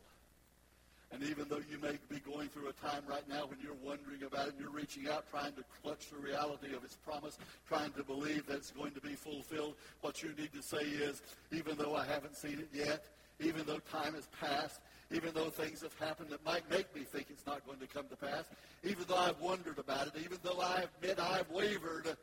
And 1.12 1.23
even 1.25 1.47
though 1.49 1.61
you 1.71 1.79
may 1.79 1.99
be 2.09 2.21
going 2.21 2.49
through 2.49 2.69
a 2.69 2.73
time 2.73 3.03
right 3.07 3.29
now 3.29 3.45
when 3.45 3.59
you're 3.62 3.77
wondering 3.83 4.23
about 4.23 4.49
it, 4.49 4.55
and 4.55 4.61
you're 4.61 4.71
reaching 4.71 5.09
out, 5.09 5.29
trying 5.31 5.53
to 5.55 5.65
clutch 5.83 6.09
the 6.09 6.17
reality 6.17 6.75
of 6.75 6.83
his 6.83 6.97
promise, 7.05 7.37
trying 7.69 7.93
to 7.93 8.03
believe 8.03 8.47
that 8.47 8.57
it's 8.57 8.71
going 8.71 8.93
to 8.93 9.01
be 9.03 9.15
fulfilled, 9.15 9.75
what 10.01 10.23
you 10.23 10.31
need 10.38 10.53
to 10.55 10.62
say 10.62 10.79
is, 10.79 11.21
even 11.51 11.77
though 11.77 11.95
I 11.95 12.07
haven't 12.07 12.37
seen 12.37 12.59
it 12.59 12.69
yet, 12.73 13.05
even 13.41 13.67
though 13.67 13.79
time 13.79 14.15
has 14.15 14.27
passed, 14.41 14.81
even 15.12 15.33
though 15.35 15.51
things 15.51 15.83
have 15.83 15.96
happened 15.98 16.31
that 16.31 16.44
might 16.44 16.68
make 16.70 16.94
me 16.94 17.03
think 17.03 17.27
it's 17.31 17.46
not 17.46 17.64
going 17.66 17.79
to 17.79 17.87
come 17.87 18.07
to 18.09 18.16
pass, 18.16 18.44
even 18.83 19.05
though 19.09 19.16
I've 19.16 19.40
wondered 19.40 19.79
about 19.79 20.07
it, 20.09 20.14
even 20.25 20.38
though 20.42 20.61
I 20.61 20.85
admit 20.96 21.18
I've 21.20 21.51
wavered, 21.51 22.16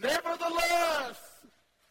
nevertheless, 0.00 1.18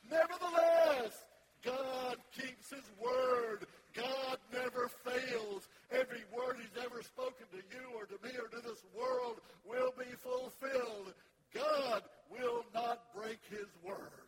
nevertheless, 0.09 1.25
God 1.63 2.17
keeps 2.35 2.69
his 2.69 2.89
word. 3.01 3.65
God 3.93 4.37
never 4.53 4.89
fails. 5.03 5.67
Every 5.91 6.23
word 6.35 6.57
he's 6.57 6.83
ever 6.83 7.01
spoken 7.01 7.45
to 7.51 7.57
you 7.57 7.95
or 7.95 8.05
to 8.05 8.23
me 8.23 8.31
or 8.37 8.47
to 8.49 8.67
this 8.67 8.83
world 8.95 9.39
will 9.67 9.93
be 9.97 10.11
fulfilled. 10.15 11.13
God 11.53 12.03
will 12.29 12.65
not 12.73 13.13
break 13.15 13.39
his 13.49 13.67
word. 13.83 14.25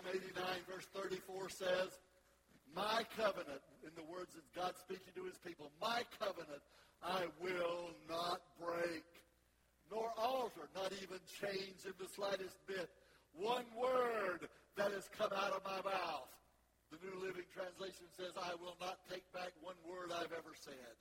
Psalm 0.00 0.16
89, 0.16 0.64
verse 0.64 0.88
34 0.96 1.48
says, 1.50 1.90
My 2.72 3.04
covenant, 3.16 3.60
in 3.84 3.92
the 3.96 4.06
words 4.08 4.32
of 4.32 4.40
God 4.56 4.72
speaking 4.80 5.12
to 5.12 5.24
his 5.28 5.36
people, 5.44 5.68
my 5.76 6.08
covenant 6.16 6.64
I 7.04 7.28
will 7.36 7.92
not 8.08 8.40
break, 8.56 9.04
nor 9.92 10.08
alter, 10.16 10.72
not 10.72 10.92
even 11.04 11.20
change 11.40 11.84
in 11.84 11.92
the 12.00 12.08
slightest 12.16 12.56
bit. 12.64 12.88
One 13.36 13.68
word 13.76 14.48
that 14.76 14.92
has 14.92 15.04
come 15.12 15.36
out 15.36 15.52
of 15.52 15.60
my 15.68 15.84
mouth. 15.84 16.32
The 16.88 16.98
New 17.04 17.20
Living 17.20 17.48
Translation 17.52 18.08
says, 18.16 18.32
I 18.40 18.56
will 18.56 18.80
not 18.80 19.04
take 19.12 19.24
back 19.36 19.52
one 19.60 19.76
word 19.84 20.16
I've 20.16 20.32
ever 20.32 20.56
said. 20.64 20.96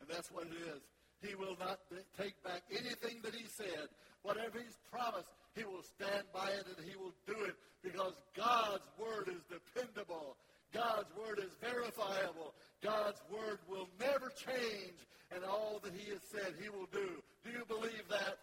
And 0.00 0.08
that's 0.08 0.32
what 0.32 0.48
it 0.48 0.56
is. 0.72 0.80
He 1.24 1.34
will 1.34 1.56
not 1.58 1.80
take 2.20 2.36
back 2.44 2.62
anything 2.70 3.24
that 3.24 3.34
he 3.34 3.46
said. 3.48 3.88
Whatever 4.22 4.60
he's 4.60 4.76
promised, 4.92 5.32
he 5.56 5.64
will 5.64 5.82
stand 5.96 6.24
by 6.32 6.50
it 6.52 6.66
and 6.68 6.84
he 6.84 6.96
will 6.96 7.16
do 7.26 7.36
it 7.44 7.56
because 7.82 8.12
God's 8.36 8.84
word 9.00 9.32
is 9.32 9.40
dependable. 9.48 10.36
God's 10.72 11.08
word 11.16 11.38
is 11.40 11.52
verifiable. 11.60 12.52
God's 12.82 13.20
word 13.32 13.58
will 13.68 13.88
never 14.00 14.32
change. 14.36 14.98
And 15.34 15.42
all 15.44 15.80
that 15.82 15.92
he 15.96 16.12
has 16.12 16.20
said, 16.30 16.54
he 16.60 16.68
will 16.68 16.88
do. 16.92 17.08
Do 17.44 17.50
you 17.50 17.64
believe 17.66 18.04
that? 18.10 18.38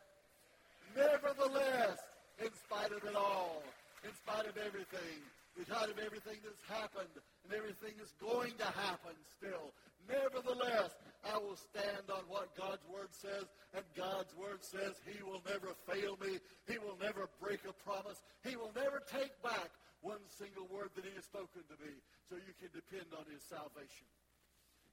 Nevertheless, 0.97 1.99
in 2.39 2.49
spite 2.65 2.91
of 2.91 3.03
it 3.05 3.15
all, 3.15 3.63
in 4.03 4.11
spite 4.15 4.47
of 4.47 4.57
everything, 4.57 5.21
in 5.57 5.65
spite 5.65 5.89
of 5.89 5.99
everything 5.99 6.41
that's 6.43 6.65
happened 6.67 7.13
and 7.45 7.53
everything 7.53 7.93
that's 7.97 8.15
going 8.19 8.51
to 8.57 8.65
happen 8.65 9.15
still. 9.37 9.71
Nevertheless, 10.11 10.91
I 11.23 11.37
will 11.39 11.55
stand 11.55 12.11
on 12.11 12.27
what 12.27 12.51
God's 12.57 12.83
word 12.91 13.15
says, 13.15 13.47
and 13.73 13.85
God's 13.95 14.35
word 14.35 14.59
says 14.59 14.99
he 15.07 15.23
will 15.23 15.41
never 15.47 15.71
fail 15.87 16.19
me. 16.19 16.43
He 16.67 16.77
will 16.77 16.97
never 16.99 17.31
break 17.39 17.63
a 17.63 17.73
promise. 17.87 18.19
He 18.43 18.59
will 18.59 18.75
never 18.75 18.99
take 19.07 19.31
back 19.41 19.71
one 20.01 20.21
single 20.27 20.67
word 20.67 20.89
that 20.97 21.05
he 21.05 21.13
has 21.15 21.25
spoken 21.25 21.63
to 21.63 21.77
me. 21.79 21.93
So 22.27 22.35
you 22.35 22.53
can 22.59 22.73
depend 22.73 23.13
on 23.15 23.23
his 23.31 23.45
salvation. 23.45 24.09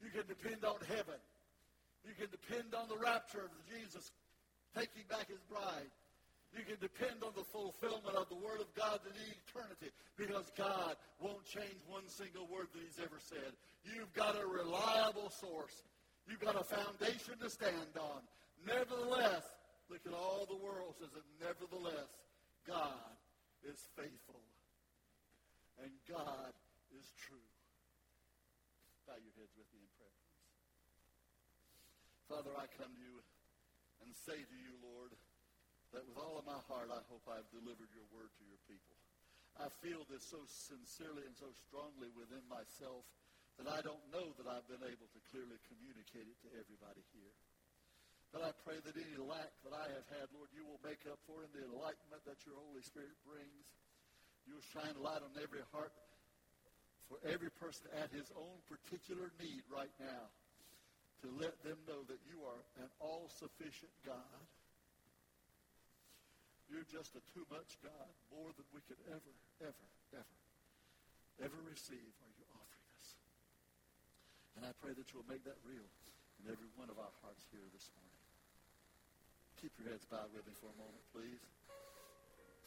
You 0.05 0.13
can 0.15 0.29
depend 0.29 0.63
on 0.63 0.79
heaven. 0.87 1.19
You 2.07 2.15
can 2.15 2.31
depend 2.31 2.77
on 2.77 2.87
the 2.87 3.01
rapture 3.01 3.43
of 3.43 3.53
Jesus 3.67 4.13
taking 4.77 5.09
back 5.11 5.27
his 5.27 5.43
bride. 5.51 5.91
You 6.57 6.65
can 6.65 6.81
depend 6.81 7.21
on 7.21 7.37
the 7.37 7.45
fulfillment 7.45 8.17
of 8.17 8.29
the 8.33 8.41
Word 8.41 8.61
of 8.61 8.73
God 8.73 9.01
in 9.05 9.13
eternity 9.13 9.93
because 10.17 10.49
God 10.57 10.97
won't 11.21 11.45
change 11.45 11.77
one 11.87 12.09
single 12.09 12.49
word 12.49 12.73
that 12.73 12.81
He's 12.81 12.99
ever 12.99 13.21
said. 13.21 13.53
You've 13.85 14.13
got 14.17 14.35
a 14.35 14.47
reliable 14.47 15.29
source. 15.29 15.85
You've 16.25 16.41
got 16.41 16.57
a 16.57 16.65
foundation 16.65 17.37
to 17.41 17.49
stand 17.49 17.97
on. 18.01 18.25
Nevertheless, 18.65 19.45
look 19.93 20.01
at 20.05 20.13
all 20.13 20.49
the 20.49 20.59
world 20.59 20.97
says 20.99 21.13
that 21.13 21.25
nevertheless, 21.41 22.11
God 22.67 23.17
is 23.65 23.79
faithful. 23.97 24.41
And 25.85 25.93
God 26.11 26.53
is 26.99 27.07
true. 27.23 27.49
Bow 29.07 29.17
your 29.17 29.35
heads 29.39 29.55
with 29.55 29.69
me 29.73 29.81
in 29.81 29.91
prayer, 29.95 30.17
please. 30.27 30.53
Father, 32.27 32.53
I 32.59 32.67
come 32.77 32.93
to 32.93 33.01
you 33.01 33.23
and 34.03 34.11
say 34.27 34.37
to 34.37 34.57
you, 34.59 34.75
Lord, 34.83 35.15
that 35.93 36.05
with 36.05 36.19
all 36.21 36.37
of 36.37 36.45
my 36.45 36.61
heart, 36.69 36.93
I 36.93 37.01
hope 37.09 37.25
I've 37.29 37.49
delivered 37.49 37.89
your 37.97 38.07
word 38.13 38.29
to 38.29 38.45
your 38.45 38.61
people. 38.69 38.97
I 39.57 39.73
feel 39.83 40.05
this 40.07 40.23
so 40.23 40.39
sincerely 40.47 41.27
and 41.27 41.35
so 41.35 41.51
strongly 41.67 42.13
within 42.15 42.45
myself 42.47 43.03
that 43.59 43.67
I 43.67 43.83
don't 43.83 44.03
know 44.15 44.31
that 44.39 44.47
I've 44.47 44.69
been 44.71 44.87
able 44.87 45.09
to 45.11 45.21
clearly 45.35 45.59
communicate 45.67 46.31
it 46.31 46.39
to 46.47 46.51
everybody 46.55 47.03
here. 47.11 47.35
But 48.31 48.45
I 48.45 48.53
pray 48.63 48.79
that 48.79 48.95
any 48.95 49.19
lack 49.19 49.51
that 49.67 49.75
I 49.75 49.89
have 49.89 50.07
had, 50.15 50.29
Lord, 50.37 50.53
you 50.53 50.63
will 50.63 50.79
make 50.85 51.03
up 51.09 51.19
for 51.25 51.43
in 51.43 51.51
the 51.57 51.65
enlightenment 51.65 52.23
that 52.29 52.39
your 52.45 52.61
Holy 52.61 52.85
Spirit 52.85 53.17
brings. 53.25 53.67
You'll 54.45 54.65
shine 54.77 54.95
light 55.01 55.25
on 55.25 55.33
every 55.41 55.65
heart 55.73 55.97
for 57.09 57.19
every 57.25 57.51
person 57.57 57.89
at 57.97 58.13
his 58.13 58.29
own 58.37 58.61
particular 58.69 59.33
need 59.41 59.65
right 59.73 59.93
now 59.97 60.29
to 61.25 61.33
let 61.41 61.57
them 61.65 61.81
know 61.89 62.05
that 62.07 62.21
you 62.29 62.45
are 62.45 62.63
an 62.79 62.93
all-sufficient 63.01 63.91
God 64.05 64.45
you're 66.69 66.87
just 66.89 67.17
a 67.17 67.23
too 67.33 67.45
much 67.49 67.81
God, 67.81 68.13
more 68.33 68.53
than 68.55 68.67
we 68.77 68.81
could 68.85 69.01
ever, 69.09 69.35
ever, 69.65 69.89
ever, 70.13 70.39
ever 71.41 71.59
receive 71.65 72.13
are 72.25 72.33
you 72.37 72.45
offering 72.53 72.89
us. 73.01 73.09
And 74.57 74.63
I 74.69 74.73
pray 74.81 74.93
that 74.93 75.09
you'll 75.13 75.29
make 75.29 75.45
that 75.49 75.59
real 75.65 75.89
in 76.45 76.53
every 76.53 76.69
one 76.77 76.93
of 76.93 77.01
our 77.01 77.15
hearts 77.25 77.49
here 77.51 77.65
this 77.73 77.89
morning. 77.97 78.23
Keep 79.59 79.75
your 79.81 79.91
heads 79.91 80.07
bowed 80.07 80.31
with 80.31 80.47
me 80.47 80.55
for 80.55 80.71
a 80.71 80.79
moment, 80.79 81.03
please. 81.11 81.43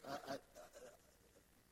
I, 0.04 0.18
I, 0.34 0.36